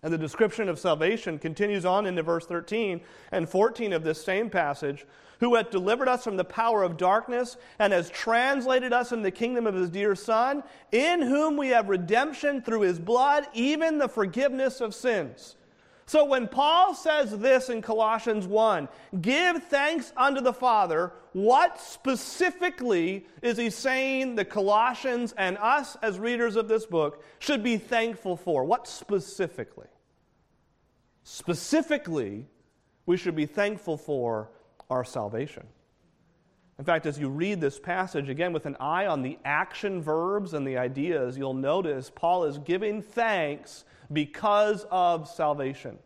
And 0.07 0.13
the 0.13 0.17
description 0.17 0.69
of 0.69 0.79
salvation 0.79 1.37
continues 1.37 1.83
on 1.83 2.05
into 2.05 2.23
verse 2.23 2.45
13 2.45 3.01
and 3.33 3.49
14 3.49 3.91
of 3.91 4.05
this 4.05 4.23
same 4.23 4.49
passage 4.49 5.05
who 5.41 5.55
hath 5.55 5.69
delivered 5.69 6.07
us 6.07 6.23
from 6.23 6.37
the 6.37 6.45
power 6.45 6.81
of 6.81 6.95
darkness 6.95 7.57
and 7.77 7.91
has 7.91 8.09
translated 8.09 8.93
us 8.93 9.11
in 9.11 9.21
the 9.21 9.31
kingdom 9.31 9.67
of 9.67 9.75
his 9.75 9.89
dear 9.89 10.15
Son, 10.15 10.63
in 10.93 11.21
whom 11.21 11.57
we 11.57 11.67
have 11.67 11.89
redemption 11.89 12.61
through 12.61 12.83
his 12.83 12.99
blood, 12.99 13.47
even 13.53 13.97
the 13.97 14.07
forgiveness 14.07 14.79
of 14.79 14.95
sins. 14.95 15.57
So 16.05 16.23
when 16.23 16.47
Paul 16.47 16.95
says 16.95 17.37
this 17.37 17.67
in 17.67 17.81
Colossians 17.81 18.47
1, 18.47 18.87
give 19.19 19.61
thanks 19.63 20.13
unto 20.15 20.39
the 20.39 20.53
Father, 20.53 21.11
what 21.33 21.81
specifically 21.81 23.25
is 23.41 23.57
he 23.57 23.69
saying 23.69 24.35
the 24.35 24.45
Colossians 24.45 25.33
and 25.37 25.57
us 25.57 25.97
as 26.01 26.17
readers 26.17 26.55
of 26.55 26.69
this 26.69 26.85
book 26.85 27.25
should 27.39 27.61
be 27.61 27.77
thankful 27.77 28.37
for? 28.37 28.63
What 28.63 28.87
specifically? 28.87 29.87
Specifically, 31.29 32.45
we 33.05 33.17
should 33.17 33.35
be 33.35 33.45
thankful 33.45 33.97
for 33.97 34.49
our 34.89 35.03
salvation. 35.03 35.67
In 36.79 36.85
fact, 36.85 37.05
as 37.05 37.19
you 37.19 37.27
read 37.27 37.59
this 37.59 37.77
passage, 37.77 38.29
again 38.29 38.53
with 38.53 38.65
an 38.65 38.77
eye 38.79 39.07
on 39.07 39.23
the 39.23 39.37
action 39.43 40.01
verbs 40.01 40.53
and 40.53 40.65
the 40.65 40.77
ideas, 40.77 41.37
you'll 41.37 41.53
notice 41.53 42.09
Paul 42.09 42.45
is 42.45 42.59
giving 42.59 43.01
thanks 43.01 43.83
because 44.13 44.85
of 44.89 45.27
salvation. 45.27 45.99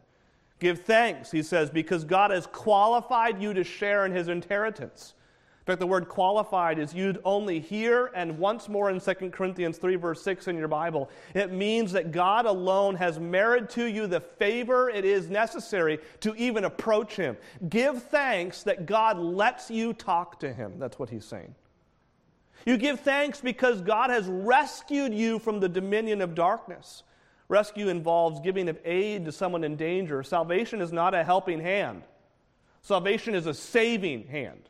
Give 0.57 0.81
thanks, 0.81 1.29
he 1.29 1.43
says, 1.43 1.69
because 1.69 2.03
God 2.03 2.31
has 2.31 2.47
qualified 2.47 3.39
you 3.39 3.53
to 3.53 3.63
share 3.63 4.07
in 4.07 4.13
his 4.13 4.27
inheritance. 4.27 5.13
In 5.61 5.65
fact, 5.65 5.79
the 5.79 5.85
word 5.85 6.09
qualified 6.09 6.79
is 6.79 6.91
used 6.91 7.19
only 7.23 7.59
here 7.59 8.09
and 8.15 8.39
once 8.39 8.67
more 8.67 8.89
in 8.89 8.99
2 8.99 9.13
Corinthians 9.29 9.77
3, 9.77 9.95
verse 9.95 10.19
6 10.23 10.47
in 10.47 10.57
your 10.57 10.67
Bible. 10.67 11.07
It 11.35 11.51
means 11.51 11.91
that 11.91 12.11
God 12.11 12.47
alone 12.47 12.95
has 12.95 13.19
merited 13.19 13.69
to 13.71 13.85
you 13.85 14.07
the 14.07 14.21
favor 14.21 14.89
it 14.89 15.05
is 15.05 15.29
necessary 15.29 15.99
to 16.21 16.33
even 16.33 16.63
approach 16.63 17.15
Him. 17.15 17.37
Give 17.69 18.01
thanks 18.01 18.63
that 18.63 18.87
God 18.87 19.19
lets 19.19 19.69
you 19.69 19.93
talk 19.93 20.39
to 20.39 20.51
Him. 20.51 20.79
That's 20.79 20.97
what 20.97 21.11
He's 21.11 21.25
saying. 21.25 21.53
You 22.65 22.77
give 22.77 23.01
thanks 23.01 23.39
because 23.39 23.81
God 23.81 24.09
has 24.09 24.25
rescued 24.25 25.13
you 25.13 25.37
from 25.37 25.59
the 25.59 25.69
dominion 25.69 26.21
of 26.21 26.33
darkness. 26.33 27.03
Rescue 27.49 27.89
involves 27.89 28.39
giving 28.39 28.67
of 28.67 28.79
aid 28.83 29.25
to 29.25 29.31
someone 29.31 29.63
in 29.63 29.75
danger. 29.75 30.23
Salvation 30.23 30.81
is 30.81 30.91
not 30.91 31.13
a 31.13 31.23
helping 31.23 31.59
hand, 31.59 32.01
salvation 32.81 33.35
is 33.35 33.45
a 33.45 33.53
saving 33.53 34.25
hand. 34.25 34.69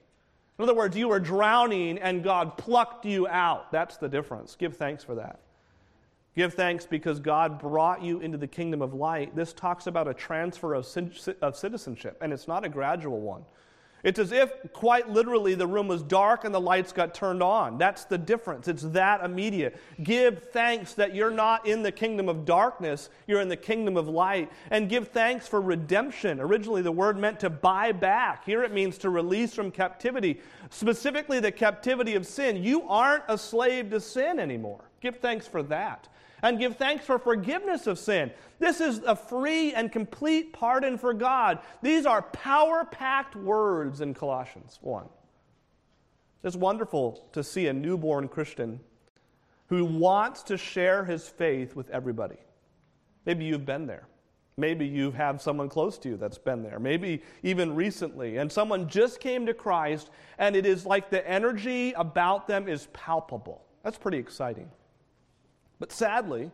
In 0.61 0.69
other 0.69 0.75
words, 0.75 0.95
you 0.95 1.07
were 1.07 1.19
drowning 1.19 1.97
and 1.97 2.23
God 2.23 2.55
plucked 2.55 3.03
you 3.03 3.27
out. 3.27 3.71
That's 3.71 3.97
the 3.97 4.07
difference. 4.07 4.55
Give 4.55 4.77
thanks 4.77 5.03
for 5.03 5.15
that. 5.15 5.39
Give 6.35 6.53
thanks 6.53 6.85
because 6.85 7.19
God 7.19 7.57
brought 7.57 8.03
you 8.03 8.19
into 8.19 8.37
the 8.37 8.45
kingdom 8.45 8.79
of 8.79 8.93
light. 8.93 9.35
This 9.35 9.53
talks 9.53 9.87
about 9.87 10.07
a 10.07 10.13
transfer 10.13 10.75
of, 10.75 10.85
of 11.41 11.57
citizenship, 11.57 12.15
and 12.21 12.31
it's 12.31 12.47
not 12.47 12.63
a 12.63 12.69
gradual 12.69 13.21
one. 13.21 13.43
It's 14.03 14.19
as 14.19 14.31
if, 14.31 14.51
quite 14.73 15.09
literally, 15.09 15.53
the 15.53 15.67
room 15.67 15.87
was 15.87 16.01
dark 16.01 16.43
and 16.43 16.53
the 16.53 16.61
lights 16.61 16.91
got 16.91 17.13
turned 17.13 17.43
on. 17.43 17.77
That's 17.77 18.05
the 18.05 18.17
difference. 18.17 18.67
It's 18.67 18.83
that 18.83 19.23
immediate. 19.23 19.79
Give 20.01 20.41
thanks 20.51 20.93
that 20.95 21.13
you're 21.13 21.31
not 21.31 21.67
in 21.67 21.83
the 21.83 21.91
kingdom 21.91 22.27
of 22.27 22.45
darkness, 22.45 23.09
you're 23.27 23.41
in 23.41 23.49
the 23.49 23.57
kingdom 23.57 23.97
of 23.97 24.07
light. 24.07 24.51
And 24.71 24.89
give 24.89 25.09
thanks 25.09 25.47
for 25.47 25.61
redemption. 25.61 26.39
Originally, 26.39 26.81
the 26.81 26.91
word 26.91 27.17
meant 27.17 27.39
to 27.41 27.49
buy 27.49 27.91
back. 27.91 28.45
Here 28.45 28.63
it 28.63 28.73
means 28.73 28.97
to 28.99 29.09
release 29.09 29.53
from 29.53 29.71
captivity, 29.71 30.41
specifically 30.69 31.39
the 31.39 31.51
captivity 31.51 32.15
of 32.15 32.25
sin. 32.25 32.63
You 32.63 32.87
aren't 32.87 33.23
a 33.27 33.37
slave 33.37 33.91
to 33.91 33.99
sin 33.99 34.39
anymore. 34.39 34.85
Give 35.01 35.15
thanks 35.15 35.47
for 35.47 35.63
that 35.63 36.07
and 36.41 36.59
give 36.59 36.77
thanks 36.77 37.05
for 37.05 37.19
forgiveness 37.19 37.87
of 37.87 37.99
sin. 37.99 38.31
This 38.59 38.81
is 38.81 38.99
a 38.99 39.15
free 39.15 39.73
and 39.73 39.91
complete 39.91 40.53
pardon 40.53 40.97
for 40.97 41.13
God. 41.13 41.59
These 41.81 42.05
are 42.05 42.21
power 42.21 42.85
packed 42.85 43.35
words 43.35 44.01
in 44.01 44.13
Colossians 44.13 44.79
1. 44.81 45.05
It's 46.43 46.55
wonderful 46.55 47.27
to 47.33 47.43
see 47.43 47.67
a 47.67 47.73
newborn 47.73 48.27
Christian 48.27 48.79
who 49.67 49.85
wants 49.85 50.43
to 50.43 50.57
share 50.57 51.05
his 51.05 51.29
faith 51.29 51.75
with 51.75 51.89
everybody. 51.91 52.37
Maybe 53.25 53.45
you've 53.45 53.65
been 53.65 53.85
there. 53.85 54.07
Maybe 54.57 54.85
you 54.85 55.11
have 55.11 55.41
someone 55.41 55.69
close 55.69 55.97
to 55.99 56.09
you 56.09 56.17
that's 56.17 56.37
been 56.37 56.61
there. 56.61 56.77
Maybe 56.77 57.21
even 57.41 57.73
recently. 57.73 58.37
And 58.37 58.51
someone 58.51 58.89
just 58.89 59.19
came 59.19 59.45
to 59.45 59.53
Christ, 59.53 60.09
and 60.37 60.55
it 60.55 60.65
is 60.65 60.85
like 60.85 61.09
the 61.09 61.27
energy 61.27 61.93
about 61.93 62.47
them 62.47 62.67
is 62.67 62.87
palpable. 62.91 63.63
That's 63.83 63.97
pretty 63.97 64.17
exciting. 64.17 64.69
But 65.81 65.91
sadly, 65.91 66.51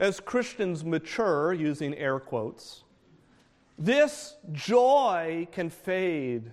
as 0.00 0.18
Christians 0.18 0.84
mature, 0.84 1.52
using 1.52 1.94
air 1.94 2.18
quotes, 2.18 2.82
this 3.78 4.34
joy 4.50 5.46
can 5.52 5.70
fade. 5.70 6.50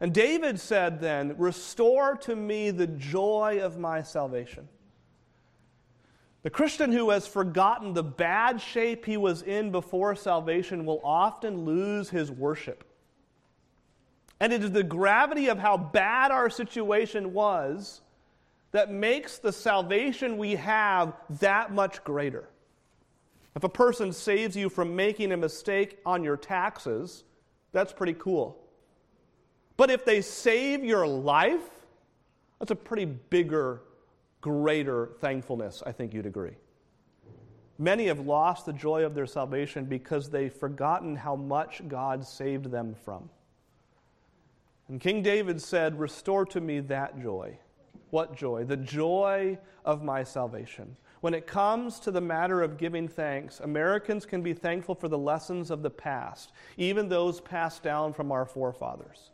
And 0.00 0.12
David 0.12 0.58
said 0.58 1.00
then, 1.00 1.36
Restore 1.38 2.16
to 2.16 2.34
me 2.34 2.72
the 2.72 2.88
joy 2.88 3.60
of 3.62 3.78
my 3.78 4.02
salvation. 4.02 4.68
The 6.42 6.50
Christian 6.50 6.90
who 6.90 7.10
has 7.10 7.28
forgotten 7.28 7.94
the 7.94 8.02
bad 8.02 8.60
shape 8.60 9.06
he 9.06 9.16
was 9.16 9.42
in 9.42 9.70
before 9.70 10.16
salvation 10.16 10.84
will 10.84 11.00
often 11.04 11.64
lose 11.64 12.10
his 12.10 12.28
worship. 12.32 12.82
And 14.40 14.52
it 14.52 14.64
is 14.64 14.72
the 14.72 14.82
gravity 14.82 15.46
of 15.46 15.60
how 15.60 15.76
bad 15.76 16.32
our 16.32 16.50
situation 16.50 17.32
was 17.32 18.01
that 18.72 18.90
makes 18.90 19.38
the 19.38 19.52
salvation 19.52 20.36
we 20.36 20.56
have 20.56 21.14
that 21.40 21.72
much 21.72 22.02
greater. 22.04 22.48
If 23.54 23.64
a 23.64 23.68
person 23.68 24.12
saves 24.12 24.56
you 24.56 24.68
from 24.68 24.96
making 24.96 25.32
a 25.32 25.36
mistake 25.36 25.98
on 26.06 26.24
your 26.24 26.38
taxes, 26.38 27.24
that's 27.72 27.92
pretty 27.92 28.14
cool. 28.14 28.58
But 29.76 29.90
if 29.90 30.04
they 30.04 30.22
save 30.22 30.84
your 30.84 31.06
life, 31.06 31.68
that's 32.58 32.70
a 32.70 32.76
pretty 32.76 33.04
bigger, 33.04 33.82
greater 34.40 35.10
thankfulness, 35.20 35.82
I 35.84 35.92
think 35.92 36.14
you'd 36.14 36.26
agree. 36.26 36.56
Many 37.78 38.06
have 38.06 38.20
lost 38.20 38.64
the 38.64 38.72
joy 38.72 39.04
of 39.04 39.14
their 39.14 39.26
salvation 39.26 39.84
because 39.84 40.30
they've 40.30 40.52
forgotten 40.52 41.16
how 41.16 41.36
much 41.36 41.82
God 41.88 42.24
saved 42.24 42.70
them 42.70 42.94
from. 43.04 43.28
And 44.88 45.00
King 45.00 45.22
David 45.22 45.60
said, 45.60 45.98
Restore 45.98 46.46
to 46.46 46.60
me 46.60 46.80
that 46.80 47.20
joy. 47.20 47.58
What 48.12 48.36
joy? 48.36 48.64
The 48.64 48.76
joy 48.76 49.58
of 49.86 50.04
my 50.04 50.22
salvation. 50.22 50.96
When 51.22 51.32
it 51.32 51.46
comes 51.46 51.98
to 52.00 52.10
the 52.10 52.20
matter 52.20 52.60
of 52.60 52.76
giving 52.76 53.08
thanks, 53.08 53.58
Americans 53.60 54.26
can 54.26 54.42
be 54.42 54.52
thankful 54.52 54.94
for 54.94 55.08
the 55.08 55.16
lessons 55.16 55.70
of 55.70 55.82
the 55.82 55.88
past, 55.88 56.52
even 56.76 57.08
those 57.08 57.40
passed 57.40 57.82
down 57.82 58.12
from 58.12 58.30
our 58.30 58.44
forefathers. 58.44 59.30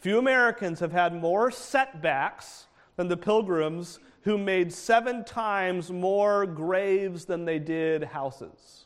Few 0.00 0.18
Americans 0.18 0.80
have 0.80 0.92
had 0.92 1.14
more 1.14 1.50
setbacks 1.50 2.66
than 2.96 3.08
the 3.08 3.16
pilgrims 3.16 4.00
who 4.24 4.36
made 4.36 4.70
seven 4.70 5.24
times 5.24 5.90
more 5.90 6.44
graves 6.44 7.24
than 7.24 7.46
they 7.46 7.58
did 7.58 8.04
houses. 8.04 8.84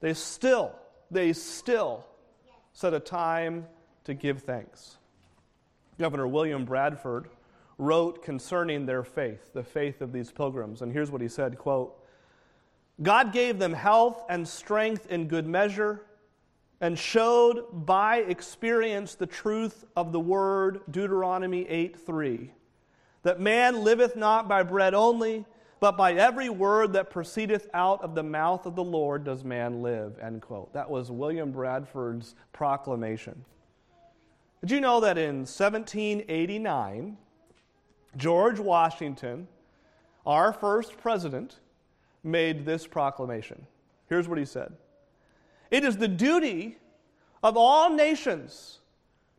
They 0.00 0.14
still, 0.14 0.74
they 1.10 1.34
still 1.34 2.06
set 2.72 2.94
a 2.94 3.00
time 3.00 3.66
to 4.04 4.14
give 4.14 4.44
thanks. 4.44 4.97
Governor 5.98 6.28
William 6.28 6.64
Bradford 6.64 7.28
wrote 7.78 8.22
concerning 8.22 8.86
their 8.86 9.04
faith, 9.04 9.52
the 9.52 9.62
faith 9.62 10.00
of 10.00 10.12
these 10.12 10.30
pilgrims. 10.30 10.82
And 10.82 10.92
here's 10.92 11.10
what 11.10 11.20
he 11.20 11.28
said, 11.28 11.58
quote, 11.58 11.94
God 13.00 13.32
gave 13.32 13.58
them 13.58 13.72
health 13.72 14.24
and 14.28 14.46
strength 14.46 15.06
in 15.10 15.28
good 15.28 15.46
measure 15.46 16.02
and 16.80 16.98
showed 16.98 17.86
by 17.86 18.18
experience 18.18 19.14
the 19.14 19.26
truth 19.26 19.84
of 19.96 20.12
the 20.12 20.20
word 20.20 20.80
Deuteronomy 20.90 21.64
8:3 21.64 22.50
that 23.22 23.40
man 23.40 23.82
liveth 23.82 24.16
not 24.16 24.48
by 24.48 24.62
bread 24.62 24.94
only 24.94 25.44
but 25.80 25.96
by 25.96 26.12
every 26.12 26.48
word 26.48 26.92
that 26.92 27.10
proceedeth 27.10 27.68
out 27.72 28.02
of 28.02 28.14
the 28.14 28.22
mouth 28.22 28.66
of 28.66 28.74
the 28.74 28.84
Lord 28.84 29.24
does 29.24 29.44
man 29.44 29.82
live 29.82 30.18
end 30.20 30.42
quote 30.42 30.72
that 30.72 30.88
was 30.88 31.10
William 31.10 31.50
Bradford's 31.50 32.34
proclamation 32.52 33.44
did 34.60 34.70
you 34.70 34.80
know 34.80 35.00
that 35.00 35.18
in 35.18 35.38
1789 35.38 37.16
George 38.16 38.58
Washington 38.58 39.48
our 40.26 40.52
first 40.52 40.96
president 40.98 41.60
made 42.24 42.64
this 42.64 42.86
proclamation 42.86 43.66
here's 44.08 44.28
what 44.28 44.38
he 44.38 44.44
said 44.44 44.72
it 45.70 45.84
is 45.84 45.96
the 45.96 46.08
duty 46.08 46.78
of 47.42 47.56
all 47.56 47.90
nations 47.90 48.78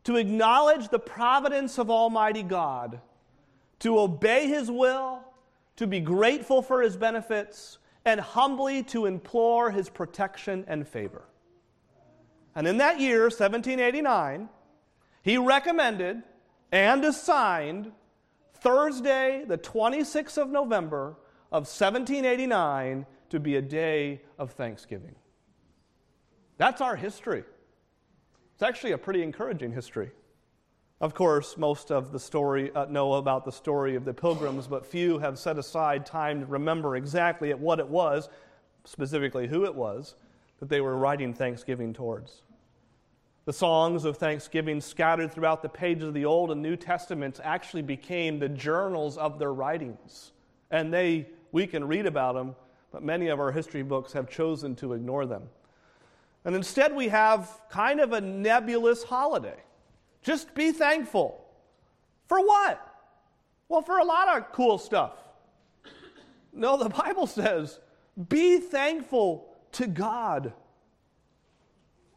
to 0.03 0.15
acknowledge 0.15 0.89
the 0.89 0.99
providence 0.99 1.77
of 1.77 1.89
Almighty 1.89 2.43
God, 2.43 2.99
to 3.79 3.99
obey 3.99 4.47
His 4.47 4.71
will, 4.71 5.19
to 5.75 5.87
be 5.87 5.99
grateful 5.99 6.61
for 6.61 6.81
His 6.81 6.97
benefits, 6.97 7.77
and 8.05 8.19
humbly 8.19 8.83
to 8.83 9.05
implore 9.05 9.71
His 9.71 9.89
protection 9.89 10.65
and 10.67 10.87
favor. 10.87 11.23
And 12.55 12.67
in 12.67 12.77
that 12.77 12.99
year, 12.99 13.23
1789, 13.23 14.49
he 15.29 15.37
recommended 15.37 16.23
and 16.71 17.05
assigned 17.05 17.91
Thursday, 18.55 19.45
the 19.47 19.59
26th 19.59 20.39
of 20.39 20.49
November 20.49 21.17
of 21.51 21.67
1789, 21.67 23.05
to 23.29 23.39
be 23.39 23.55
a 23.55 23.61
day 23.61 24.21
of 24.39 24.49
thanksgiving. 24.53 25.13
That's 26.57 26.81
our 26.81 26.95
history. 26.95 27.43
It's 28.55 28.63
actually 28.63 28.93
a 28.93 28.97
pretty 28.97 29.21
encouraging 29.21 29.71
history. 29.71 30.09
Of 30.99 31.13
course, 31.13 31.57
most 31.57 31.91
of 31.91 32.11
the 32.11 32.19
story 32.19 32.73
uh, 32.73 32.85
know 32.85 33.13
about 33.13 33.45
the 33.45 33.51
story 33.51 33.93
of 33.93 34.05
the 34.05 34.15
pilgrims, 34.15 34.65
but 34.65 34.83
few 34.83 35.19
have 35.19 35.37
set 35.37 35.59
aside 35.59 36.07
time 36.07 36.39
to 36.39 36.47
remember 36.47 36.95
exactly 36.95 37.53
what 37.53 37.79
it 37.79 37.87
was, 37.87 38.29
specifically 38.83 39.45
who 39.45 39.65
it 39.65 39.75
was, 39.75 40.15
that 40.59 40.69
they 40.69 40.81
were 40.81 40.97
writing 40.97 41.35
thanksgiving 41.35 41.93
towards. 41.93 42.41
The 43.45 43.53
songs 43.53 44.05
of 44.05 44.17
thanksgiving 44.17 44.79
scattered 44.81 45.31
throughout 45.31 45.61
the 45.61 45.69
pages 45.69 46.03
of 46.03 46.13
the 46.13 46.25
Old 46.25 46.51
and 46.51 46.61
New 46.61 46.75
Testaments 46.75 47.39
actually 47.43 47.81
became 47.81 48.37
the 48.37 48.49
journals 48.49 49.17
of 49.17 49.39
their 49.39 49.53
writings. 49.53 50.33
And 50.69 50.93
they, 50.93 51.27
we 51.51 51.65
can 51.65 51.87
read 51.87 52.05
about 52.05 52.35
them, 52.35 52.55
but 52.91 53.01
many 53.01 53.27
of 53.29 53.39
our 53.39 53.51
history 53.51 53.81
books 53.81 54.13
have 54.13 54.29
chosen 54.29 54.75
to 54.77 54.93
ignore 54.93 55.25
them. 55.25 55.43
And 56.45 56.55
instead, 56.55 56.95
we 56.95 57.07
have 57.09 57.49
kind 57.69 57.99
of 57.99 58.13
a 58.13 58.21
nebulous 58.21 59.03
holiday. 59.03 59.57
Just 60.21 60.53
be 60.53 60.71
thankful. 60.71 61.43
For 62.27 62.39
what? 62.39 62.85
Well, 63.67 63.81
for 63.81 63.97
a 63.97 64.03
lot 64.03 64.37
of 64.37 64.51
cool 64.51 64.77
stuff. 64.77 65.13
No, 66.53 66.77
the 66.77 66.89
Bible 66.89 67.27
says, 67.27 67.79
be 68.27 68.59
thankful 68.59 69.47
to 69.73 69.87
God. 69.87 70.53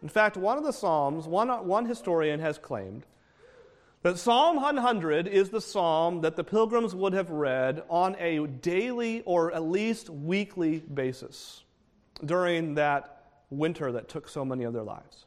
In 0.03 0.09
fact, 0.09 0.37
one 0.37 0.59
of 0.59 0.65
the 0.65 0.73
Psalms, 0.73 1.27
one, 1.27 1.49
one 1.67 1.87
historian 1.87 2.41
has 2.41 2.59
claimed 2.59 3.07
that 4.03 4.19
Psalm 4.19 4.57
100 4.57 5.29
is 5.29 5.51
the 5.51 5.61
psalm 5.61 6.23
that 6.23 6.35
the 6.35 6.43
pilgrims 6.43 6.93
would 6.93 7.13
have 7.13 7.31
read 7.31 7.85
on 7.89 8.17
a 8.19 8.47
daily 8.47 9.23
or 9.23 9.53
at 9.53 9.63
least 9.63 10.11
weekly 10.11 10.81
basis 10.81 11.63
during 12.25 12.75
that 12.75 13.23
winter 13.51 13.93
that 13.93 14.09
took 14.09 14.29
so 14.29 14.45
many 14.45 14.65
of 14.65 14.73
their 14.73 14.83
lives. 14.83 15.27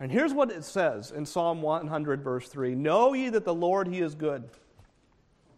And 0.00 0.10
here's 0.10 0.32
what 0.32 0.50
it 0.50 0.64
says 0.64 1.10
in 1.10 1.26
Psalm 1.26 1.60
100, 1.60 2.22
verse 2.22 2.48
3 2.48 2.74
Know 2.74 3.12
ye 3.12 3.28
that 3.28 3.44
the 3.44 3.54
Lord, 3.54 3.88
He 3.88 4.00
is 4.00 4.14
good. 4.14 4.48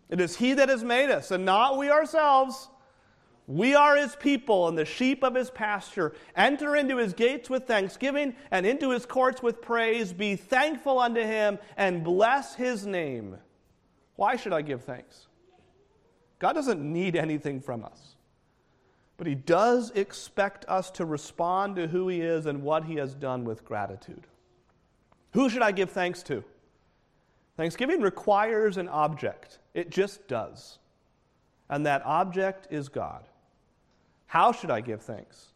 It 0.09 0.21
is 0.21 0.37
He 0.37 0.55
that 0.55 0.69
has 0.69 0.83
made 0.83 1.11
us, 1.11 1.31
and 1.31 1.45
not 1.45 1.79
we 1.79 1.91
ourselves. 1.91 2.69
We 3.49 3.75
are 3.75 3.97
His 3.97 4.15
people 4.15 4.69
and 4.69 4.77
the 4.77 4.85
sheep 4.85 5.25
of 5.25 5.35
His 5.35 5.51
pasture. 5.51 6.13
Enter 6.37 6.77
into 6.77 6.99
His 6.99 7.15
gates 7.15 7.49
with 7.49 7.67
thanksgiving 7.67 8.35
and 8.51 8.67
into 8.67 8.91
His 8.91 9.07
courts 9.07 9.43
with 9.43 9.63
praise. 9.63 10.13
Be 10.13 10.37
thankful 10.37 10.99
unto 10.99 11.23
Him 11.23 11.59
and 11.77 12.05
bless 12.05 12.55
His 12.55 12.87
name. 12.87 13.39
Why 14.17 14.37
should 14.37 14.53
I 14.53 14.61
give 14.61 14.85
thanks? 14.85 15.29
God 16.39 16.53
doesn't 16.53 16.81
need 16.81 17.17
anything 17.17 17.61
from 17.61 17.85
us. 17.85 18.17
But 19.17 19.27
he 19.27 19.35
does 19.35 19.91
expect 19.91 20.65
us 20.69 20.91
to 20.93 21.05
respond 21.05 21.77
to 21.77 21.89
who 21.89 22.09
he 22.09 22.21
is 22.21 22.47
and 22.47 22.63
what 22.63 22.85
he 22.85 22.95
has 22.97 23.15
done 23.15 23.45
with 23.45 23.65
gratitude. 23.65 24.27
Who 25.33 25.51
should 25.51 25.63
I 25.63 25.73
give 25.73 25.91
thanks 25.91 26.23
to? 26.25 26.45
Thanksgiving 27.57 28.01
requires 28.01 28.77
an 28.77 28.89
object, 28.89 29.59
it 29.75 29.91
just 29.91 30.29
does. 30.29 30.79
And 31.69 31.85
that 31.87 32.03
object 32.07 32.69
is 32.71 32.89
God. 32.89 33.25
How 34.29 34.53
should 34.53 34.71
I 34.71 34.83
give 34.83 35.03
thanks? 35.03 35.49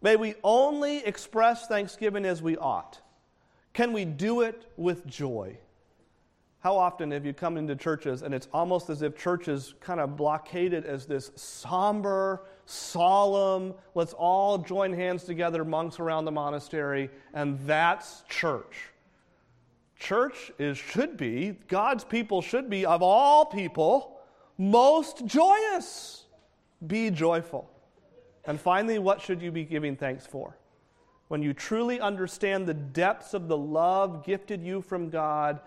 May 0.00 0.16
we 0.16 0.36
only 0.44 1.04
express 1.04 1.66
thanksgiving 1.66 2.24
as 2.24 2.40
we 2.40 2.56
ought. 2.56 3.00
Can 3.72 3.92
we 3.92 4.04
do 4.04 4.42
it 4.42 4.70
with 4.76 5.04
joy? 5.06 5.58
How 6.60 6.76
often 6.76 7.10
have 7.10 7.26
you 7.26 7.34
come 7.34 7.56
into 7.56 7.74
churches 7.74 8.22
and 8.22 8.32
it's 8.32 8.48
almost 8.52 8.88
as 8.88 9.02
if 9.02 9.18
churches 9.18 9.74
kind 9.80 9.98
of 9.98 10.16
blockaded 10.16 10.86
as 10.86 11.06
this 11.06 11.32
somber, 11.34 12.44
solemn, 12.66 13.74
let's 13.94 14.12
all 14.12 14.58
join 14.58 14.92
hands 14.92 15.24
together, 15.24 15.64
monks 15.64 15.98
around 15.98 16.24
the 16.24 16.32
monastery, 16.32 17.10
and 17.34 17.58
that's 17.66 18.22
church. 18.28 18.90
Church 19.98 20.52
is 20.58 20.78
should 20.78 21.16
be, 21.16 21.56
God's 21.66 22.04
people 22.04 22.40
should 22.40 22.70
be, 22.70 22.86
of 22.86 23.02
all 23.02 23.44
people, 23.44 24.20
most 24.56 25.26
joyous. 25.26 26.24
Be 26.86 27.10
joyful. 27.10 27.73
And 28.46 28.60
finally, 28.60 28.98
what 28.98 29.20
should 29.20 29.40
you 29.40 29.50
be 29.50 29.64
giving 29.64 29.96
thanks 29.96 30.26
for? 30.26 30.56
When 31.28 31.42
you 31.42 31.54
truly 31.54 32.00
understand 32.00 32.66
the 32.66 32.74
depths 32.74 33.34
of 33.34 33.48
the 33.48 33.56
love 33.56 34.24
gifted 34.24 34.62
you 34.62 34.82
from 34.82 35.08
God 35.08 35.60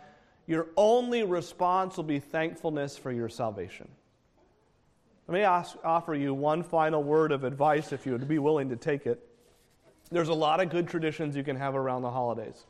your 0.47 0.69
only 0.77 1.23
response 1.23 1.97
will 1.97 2.05
be 2.05 2.19
thankfulness 2.19 2.97
for 2.97 3.11
your 3.11 3.27
salvation. 3.27 3.89
Let 5.27 5.33
me 5.33 5.41
ask, 5.41 5.75
offer 5.83 6.15
you 6.15 6.33
one 6.33 6.63
final 6.63 7.03
word 7.03 7.33
of 7.33 7.43
advice 7.43 7.91
if 7.91 8.05
you 8.05 8.13
would 8.13 8.27
be 8.29 8.39
willing 8.39 8.69
to 8.69 8.77
take 8.77 9.05
it. 9.05 9.21
There's 10.09 10.29
a 10.29 10.33
lot 10.33 10.61
of 10.61 10.69
good 10.69 10.87
traditions 10.87 11.35
you 11.35 11.43
can 11.43 11.57
have 11.57 11.75
around 11.75 12.01
the 12.01 12.09
holidays. 12.09 12.65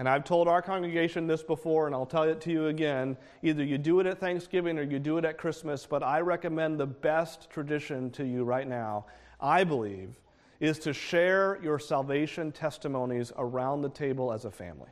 And 0.00 0.08
I've 0.08 0.24
told 0.24 0.48
our 0.48 0.62
congregation 0.62 1.26
this 1.26 1.42
before, 1.42 1.84
and 1.84 1.94
I'll 1.94 2.06
tell 2.06 2.22
it 2.22 2.40
to 2.40 2.50
you 2.50 2.68
again. 2.68 3.18
Either 3.42 3.62
you 3.62 3.76
do 3.76 4.00
it 4.00 4.06
at 4.06 4.18
Thanksgiving 4.18 4.78
or 4.78 4.82
you 4.82 4.98
do 4.98 5.18
it 5.18 5.26
at 5.26 5.36
Christmas, 5.36 5.84
but 5.84 6.02
I 6.02 6.20
recommend 6.20 6.80
the 6.80 6.86
best 6.86 7.50
tradition 7.50 8.10
to 8.12 8.24
you 8.24 8.42
right 8.44 8.66
now, 8.66 9.04
I 9.42 9.62
believe, 9.62 10.18
is 10.58 10.78
to 10.78 10.94
share 10.94 11.60
your 11.62 11.78
salvation 11.78 12.50
testimonies 12.50 13.30
around 13.36 13.82
the 13.82 13.90
table 13.90 14.32
as 14.32 14.46
a 14.46 14.50
family. 14.50 14.88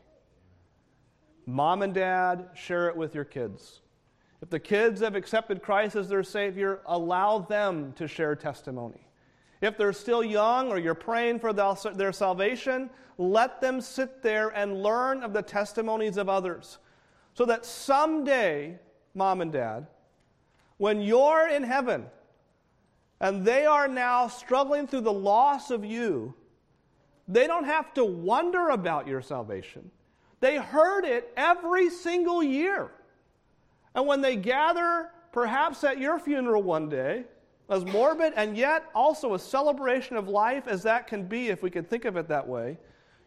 Mom 1.47 1.81
and 1.81 1.95
dad, 1.95 2.51
share 2.53 2.91
it 2.91 2.95
with 2.95 3.15
your 3.15 3.25
kids. 3.25 3.81
If 4.43 4.51
the 4.51 4.61
kids 4.61 5.01
have 5.01 5.17
accepted 5.17 5.63
Christ 5.63 5.97
as 5.97 6.11
their 6.11 6.23
Savior, 6.23 6.83
allow 6.85 7.39
them 7.39 7.95
to 7.95 8.07
share 8.07 8.37
testimony. 8.37 9.08
If 9.61 9.77
they're 9.77 9.93
still 9.93 10.23
young 10.23 10.71
or 10.71 10.79
you're 10.79 10.95
praying 10.95 11.41
for 11.41 11.53
their 11.53 12.13
salvation, 12.13 12.91
let 13.19 13.61
them 13.61 13.81
sit 13.81 14.23
there 14.23 14.51
and 14.51 14.83
learn 14.83 15.23
of 15.23 15.33
the 15.33 15.43
testimonies 15.43 16.17
of 16.17 16.29
others. 16.29 16.79
So 17.35 17.45
that 17.47 17.65
someday, 17.65 18.79
mom 19.15 19.41
and 19.41 19.53
dad, 19.53 19.87
when 20.77 21.01
you're 21.01 21.49
in 21.49 21.65
heaven 21.65 22.07
and 23.21 23.45
they 23.45 23.67
are 23.67 23.89
now 23.89 24.29
struggling 24.29 24.87
through 24.87 25.01
the 25.01 25.13
loss 25.13 25.71
of 25.71 25.85
you, 25.85 26.35
they 27.27 27.47
don't 27.47 27.65
have 27.65 27.93
to 27.95 28.05
wonder 28.05 28.69
about 28.69 29.09
your 29.09 29.21
salvation. 29.21 29.91
They 30.41 30.57
heard 30.57 31.05
it 31.05 31.33
every 31.37 31.91
single 31.91 32.43
year. 32.43 32.91
And 33.95 34.07
when 34.07 34.21
they 34.21 34.37
gather, 34.37 35.11
perhaps 35.33 35.83
at 35.83 35.99
your 35.99 36.21
funeral 36.21 36.63
one 36.63 36.89
day, 36.89 37.25
as 37.69 37.85
morbid 37.85 38.33
and 38.37 38.57
yet 38.57 38.85
also 38.95 39.35
a 39.35 39.39
celebration 39.39 40.17
of 40.17 40.29
life 40.29 40.67
as 40.67 40.83
that 40.83 41.07
can 41.07 41.25
be, 41.25 41.49
if 41.49 41.63
we 41.63 41.71
can 41.71 41.85
think 41.85 42.05
of 42.05 42.17
it 42.17 42.29
that 42.29 42.47
way, 42.47 42.79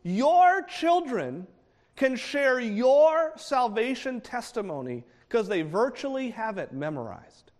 your 0.03 0.63
children 0.63 1.45
can 1.95 2.15
share 2.15 2.59
your 2.59 3.33
salvation 3.35 4.19
testimony 4.19 5.03
because 5.27 5.47
they 5.47 5.61
virtually 5.61 6.31
have 6.31 6.57
it 6.57 6.73
memorized. 6.73 7.51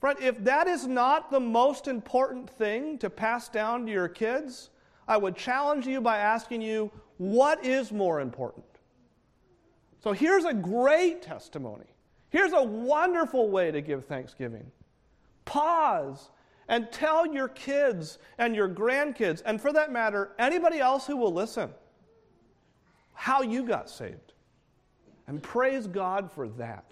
Friend, 0.00 0.18
if 0.20 0.42
that 0.44 0.66
is 0.66 0.86
not 0.86 1.30
the 1.30 1.40
most 1.40 1.86
important 1.86 2.48
thing 2.48 2.96
to 2.98 3.10
pass 3.10 3.48
down 3.50 3.84
to 3.84 3.92
your 3.92 4.08
kids, 4.08 4.70
I 5.06 5.18
would 5.18 5.36
challenge 5.36 5.86
you 5.86 6.00
by 6.00 6.18
asking 6.18 6.62
you, 6.62 6.90
what 7.18 7.64
is 7.66 7.92
more 7.92 8.20
important? 8.20 8.64
So 10.02 10.12
here's 10.12 10.46
a 10.46 10.54
great 10.54 11.20
testimony 11.20 11.84
Here's 12.30 12.52
a 12.52 12.62
wonderful 12.62 13.50
way 13.50 13.70
to 13.72 13.80
give 13.80 14.06
thanksgiving. 14.06 14.70
Pause 15.50 16.30
and 16.68 16.92
tell 16.92 17.26
your 17.26 17.48
kids 17.48 18.18
and 18.38 18.54
your 18.54 18.68
grandkids, 18.68 19.42
and 19.44 19.60
for 19.60 19.72
that 19.72 19.90
matter, 19.90 20.30
anybody 20.38 20.78
else 20.78 21.08
who 21.08 21.16
will 21.16 21.32
listen, 21.32 21.70
how 23.14 23.42
you 23.42 23.64
got 23.64 23.90
saved. 23.90 24.32
And 25.26 25.42
praise 25.42 25.88
God 25.88 26.30
for 26.30 26.46
that. 26.50 26.84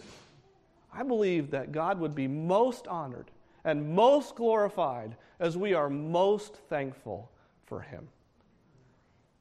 I 0.93 1.05
believe 1.05 1.53
that 1.53 1.71
God 1.71 2.01
would 2.01 2.17
be 2.17 2.27
most 2.27 2.89
honored 2.89 3.31
and 3.63 3.95
most 3.95 4.35
glorified 4.35 5.15
as 5.39 5.57
we 5.57 5.73
are 5.73 5.89
most 5.89 6.57
thankful 6.69 7.31
for 7.65 7.83
Him. 7.83 8.09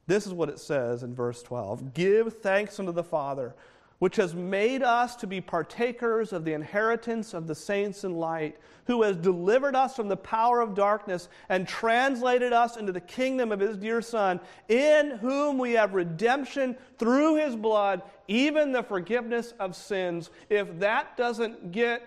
This 0.06 0.28
is 0.28 0.34
what 0.34 0.50
it 0.50 0.60
says 0.60 1.02
in 1.02 1.16
verse 1.16 1.42
12 1.42 1.96
Give 1.96 2.32
thanks 2.32 2.80
unto 2.80 2.92
the 2.92 3.04
Father 3.04 3.56
which 4.00 4.16
has 4.16 4.36
made 4.36 4.84
us 4.84 5.16
to 5.16 5.28
be 5.28 5.42
partakers 5.42 6.32
of 6.32 6.46
the 6.46 6.54
inheritance 6.54 7.34
of 7.34 7.48
the 7.48 7.56
saints 7.56 8.04
in 8.04 8.16
light, 8.16 8.58
who 8.86 9.02
has 9.02 9.18
delivered 9.18 9.76
us 9.76 9.96
from 9.96 10.08
the 10.08 10.18
power 10.18 10.62
of 10.62 10.76
darkness 10.76 11.30
and 11.50 11.68
translated 11.68 12.54
us 12.54 12.78
into 12.78 12.92
the 12.92 13.02
kingdom 13.02 13.52
of 13.52 13.60
his 13.60 13.76
dear 13.76 14.02
Son, 14.02 14.40
in 14.70 15.12
whom 15.18 15.58
we 15.58 15.74
have 15.74 15.94
redemption 15.94 16.78
through 17.00 17.36
his 17.36 17.56
blood, 17.56 18.02
even 18.28 18.72
the 18.72 18.84
forgiveness 18.84 19.54
of 19.60 19.76
sins. 19.76 20.30
If 20.50 20.80
that 20.80 21.18
doesn't 21.18 21.72
get 21.72 22.04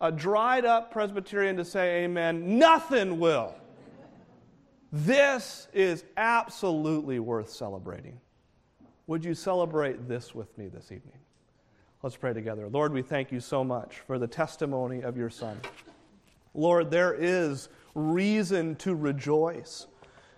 a 0.00 0.10
dried 0.10 0.64
up 0.64 0.90
Presbyterian 0.90 1.56
to 1.56 1.64
say 1.64 2.04
amen, 2.04 2.58
nothing 2.58 3.20
will. 3.20 3.54
This 4.90 5.68
is 5.74 6.04
absolutely 6.16 7.18
worth 7.18 7.50
celebrating. 7.50 8.18
Would 9.08 9.24
you 9.24 9.32
celebrate 9.32 10.06
this 10.06 10.34
with 10.34 10.56
me 10.58 10.68
this 10.68 10.92
evening? 10.92 11.16
Let's 12.02 12.14
pray 12.14 12.34
together. 12.34 12.68
Lord, 12.68 12.92
we 12.92 13.00
thank 13.00 13.32
you 13.32 13.40
so 13.40 13.64
much 13.64 14.00
for 14.00 14.18
the 14.18 14.26
testimony 14.26 15.00
of 15.00 15.16
your 15.16 15.30
Son. 15.30 15.58
Lord, 16.52 16.90
there 16.90 17.14
is 17.14 17.70
reason 17.94 18.76
to 18.76 18.94
rejoice. 18.94 19.86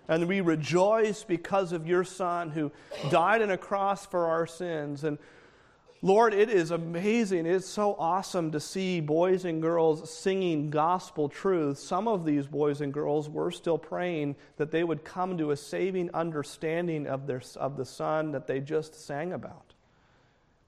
And 0.07 0.25
we 0.25 0.39
rejoice 0.39 1.25
because 1.25 1.73
of 1.73 1.85
your 1.85 2.05
Son 2.05 2.49
who 2.49 2.71
died 3.09 3.41
on 3.41 3.51
a 3.51 3.57
cross 3.57 4.05
for 4.05 4.27
our 4.27 4.47
sins. 4.47 5.03
And 5.03 5.17
Lord, 6.03 6.33
it 6.33 6.49
is 6.49 6.71
amazing. 6.71 7.45
It's 7.45 7.67
so 7.67 7.95
awesome 7.99 8.51
to 8.53 8.59
see 8.59 9.01
boys 9.01 9.45
and 9.45 9.61
girls 9.61 10.09
singing 10.09 10.71
gospel 10.71 11.29
truth. 11.29 11.77
Some 11.77 12.07
of 12.07 12.25
these 12.25 12.47
boys 12.47 12.81
and 12.81 12.91
girls 12.91 13.29
were 13.29 13.51
still 13.51 13.77
praying 13.77 14.35
that 14.57 14.71
they 14.71 14.83
would 14.83 15.03
come 15.03 15.37
to 15.37 15.51
a 15.51 15.55
saving 15.55 16.09
understanding 16.15 17.05
of, 17.05 17.27
their, 17.27 17.43
of 17.55 17.77
the 17.77 17.85
Son 17.85 18.31
that 18.31 18.47
they 18.47 18.59
just 18.59 18.95
sang 19.05 19.31
about. 19.31 19.75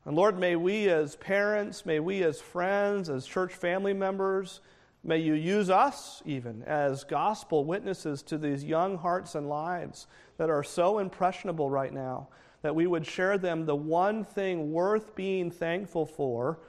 And 0.06 0.16
Lord, 0.16 0.38
may 0.38 0.56
we 0.56 0.88
as 0.90 1.16
parents, 1.16 1.84
may 1.84 2.00
we 2.00 2.22
as 2.22 2.40
friends, 2.40 3.10
as 3.10 3.26
church 3.26 3.54
family 3.54 3.94
members, 3.94 4.62
may 5.04 5.18
you 5.18 5.34
use 5.34 5.72
us 5.72 6.22
even 6.26 6.62
as 6.64 7.06
gospel 7.06 7.66
witnesses 7.66 8.22
to 8.24 8.38
these 8.38 8.64
young 8.64 9.00
hearts 9.00 9.34
and 9.34 9.50
lives 9.50 10.06
that 10.38 10.52
are 10.52 10.64
so 10.64 11.00
impressionable 11.00 11.72
right 11.72 11.94
now 11.94 12.28
that 12.64 12.74
we 12.74 12.88
would 12.88 13.06
share 13.06 13.38
them 13.38 13.66
the 13.66 13.76
one 13.76 14.24
thing 14.24 14.72
worth 14.72 15.14
being 15.16 15.52
thankful 15.52 16.06
for 16.06 16.60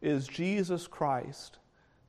is 0.00 0.26
Jesus 0.26 0.86
Christ. 0.86 1.58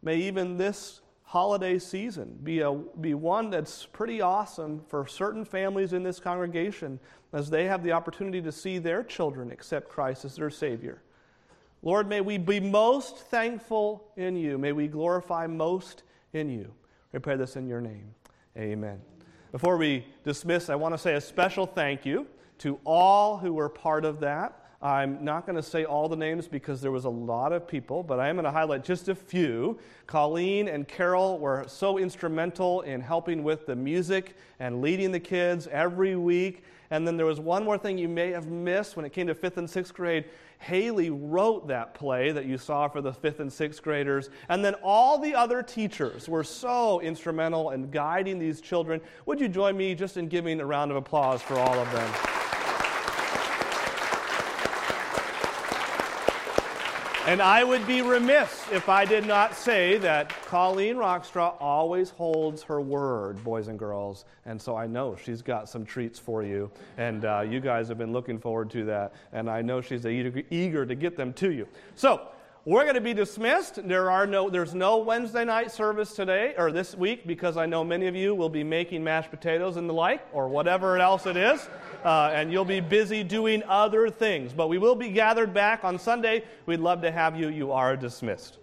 May 0.01 0.17
even 0.17 0.57
this 0.57 1.01
holiday 1.23 1.79
season 1.79 2.37
be, 2.43 2.59
a, 2.59 2.71
be 2.71 3.15
one 3.15 3.49
that's 3.49 3.87
pretty 3.87 4.21
awesome 4.21 4.81
for 4.87 5.07
certain 5.07 5.43
families 5.43 5.91
in 5.91 6.03
this 6.03 6.19
congregation 6.19 6.99
as 7.33 7.49
they 7.49 7.65
have 7.65 7.83
the 7.83 7.91
opportunity 7.91 8.41
to 8.41 8.51
see 8.51 8.77
their 8.77 9.03
children 9.03 9.51
accept 9.51 9.89
Christ 9.89 10.23
as 10.23 10.35
their 10.35 10.49
Savior. 10.49 11.01
Lord, 11.81 12.07
may 12.07 12.21
we 12.21 12.37
be 12.37 12.59
most 12.59 13.17
thankful 13.17 14.11
in 14.17 14.35
you. 14.35 14.59
May 14.59 14.71
we 14.71 14.87
glorify 14.87 15.47
most 15.47 16.03
in 16.33 16.47
you. 16.47 16.71
We 17.11 17.19
pray 17.19 17.37
this 17.37 17.55
in 17.55 17.67
your 17.67 17.81
name. 17.81 18.13
Amen. 18.55 19.01
Before 19.51 19.77
we 19.77 20.05
dismiss, 20.23 20.69
I 20.69 20.75
want 20.75 20.93
to 20.93 20.97
say 20.97 21.15
a 21.15 21.21
special 21.21 21.65
thank 21.65 22.05
you 22.05 22.27
to 22.61 22.79
all 22.85 23.37
who 23.37 23.53
were 23.53 23.69
part 23.69 24.05
of 24.05 24.19
that. 24.21 24.57
I'm 24.81 25.23
not 25.23 25.45
going 25.45 25.57
to 25.57 25.63
say 25.63 25.85
all 25.85 26.09
the 26.09 26.15
names 26.15 26.47
because 26.47 26.81
there 26.81 26.91
was 26.91 27.05
a 27.05 27.09
lot 27.09 27.53
of 27.53 27.67
people, 27.67 28.01
but 28.01 28.19
I 28.19 28.29
am 28.29 28.35
going 28.35 28.45
to 28.45 28.51
highlight 28.51 28.83
just 28.83 29.09
a 29.09 29.15
few. 29.15 29.79
Colleen 30.07 30.67
and 30.67 30.87
Carol 30.87 31.37
were 31.37 31.65
so 31.67 31.99
instrumental 31.99 32.81
in 32.81 32.99
helping 32.99 33.43
with 33.43 33.67
the 33.67 33.75
music 33.75 34.35
and 34.59 34.81
leading 34.81 35.11
the 35.11 35.19
kids 35.19 35.67
every 35.67 36.15
week. 36.15 36.63
And 36.89 37.07
then 37.07 37.15
there 37.15 37.27
was 37.27 37.39
one 37.39 37.63
more 37.63 37.77
thing 37.77 37.99
you 37.99 38.09
may 38.09 38.31
have 38.31 38.47
missed 38.47 38.95
when 38.95 39.05
it 39.05 39.13
came 39.13 39.27
to 39.27 39.35
fifth 39.35 39.57
and 39.57 39.69
sixth 39.69 39.93
grade. 39.93 40.25
Haley 40.57 41.11
wrote 41.11 41.67
that 41.67 41.93
play 41.93 42.31
that 42.31 42.45
you 42.45 42.57
saw 42.57 42.87
for 42.87 43.01
the 43.01 43.13
fifth 43.13 43.39
and 43.39 43.53
sixth 43.53 43.83
graders. 43.83 44.29
And 44.49 44.65
then 44.65 44.73
all 44.83 45.19
the 45.19 45.35
other 45.35 45.61
teachers 45.61 46.27
were 46.27 46.43
so 46.43 47.01
instrumental 47.01 47.69
in 47.69 47.91
guiding 47.91 48.39
these 48.39 48.61
children. 48.61 48.99
Would 49.27 49.39
you 49.39 49.47
join 49.47 49.77
me 49.77 49.93
just 49.93 50.17
in 50.17 50.27
giving 50.27 50.59
a 50.59 50.65
round 50.65 50.89
of 50.89 50.97
applause 50.97 51.41
for 51.41 51.57
all 51.57 51.77
of 51.77 51.91
them? 51.91 52.30
And 57.27 57.39
I 57.39 57.63
would 57.63 57.85
be 57.85 58.01
remiss 58.01 58.65
if 58.71 58.89
I 58.89 59.05
did 59.05 59.27
not 59.27 59.55
say 59.55 59.99
that 59.99 60.29
Colleen 60.47 60.95
Rockstraw 60.95 61.55
always 61.59 62.09
holds 62.09 62.63
her 62.63 62.81
word, 62.81 63.43
boys 63.43 63.67
and 63.67 63.77
girls. 63.77 64.25
And 64.47 64.59
so 64.59 64.75
I 64.75 64.87
know 64.87 65.15
she's 65.15 65.43
got 65.43 65.69
some 65.69 65.85
treats 65.85 66.17
for 66.17 66.41
you. 66.41 66.71
And 66.97 67.23
uh, 67.23 67.41
you 67.41 67.59
guys 67.59 67.87
have 67.89 67.99
been 67.99 68.11
looking 68.11 68.39
forward 68.39 68.71
to 68.71 68.85
that. 68.85 69.13
And 69.33 69.51
I 69.51 69.61
know 69.61 69.81
she's 69.81 70.03
eager, 70.07 70.41
eager 70.49 70.83
to 70.83 70.95
get 70.95 71.15
them 71.15 71.31
to 71.33 71.51
you. 71.51 71.67
So 71.93 72.21
we're 72.63 72.83
going 72.83 72.95
to 72.95 73.01
be 73.01 73.13
dismissed. 73.13 73.87
There 73.87 74.11
are 74.11 74.27
no, 74.27 74.49
there's 74.49 74.75
no 74.75 74.97
Wednesday 74.97 75.43
night 75.43 75.71
service 75.71 76.13
today 76.13 76.53
or 76.57 76.71
this 76.71 76.95
week 76.95 77.25
because 77.25 77.57
I 77.57 77.65
know 77.65 77.83
many 77.83 78.05
of 78.05 78.15
you 78.15 78.35
will 78.35 78.49
be 78.49 78.63
making 78.63 79.03
mashed 79.03 79.31
potatoes 79.31 79.77
and 79.77 79.89
the 79.89 79.93
like 79.93 80.21
or 80.31 80.47
whatever 80.47 80.99
else 80.99 81.25
it 81.25 81.37
is 81.37 81.67
uh, 82.05 82.31
and 82.33 82.51
you'll 82.51 82.63
be 82.63 82.79
busy 82.79 83.23
doing 83.23 83.63
other 83.67 84.09
things. 84.09 84.53
But 84.53 84.67
we 84.67 84.77
will 84.77 84.95
be 84.95 85.09
gathered 85.09 85.53
back 85.55 85.83
on 85.83 85.97
Sunday. 85.97 86.43
We'd 86.67 86.79
love 86.79 87.01
to 87.01 87.11
have 87.11 87.35
you. 87.35 87.49
You 87.49 87.71
are 87.71 87.97
dismissed. 87.97 88.59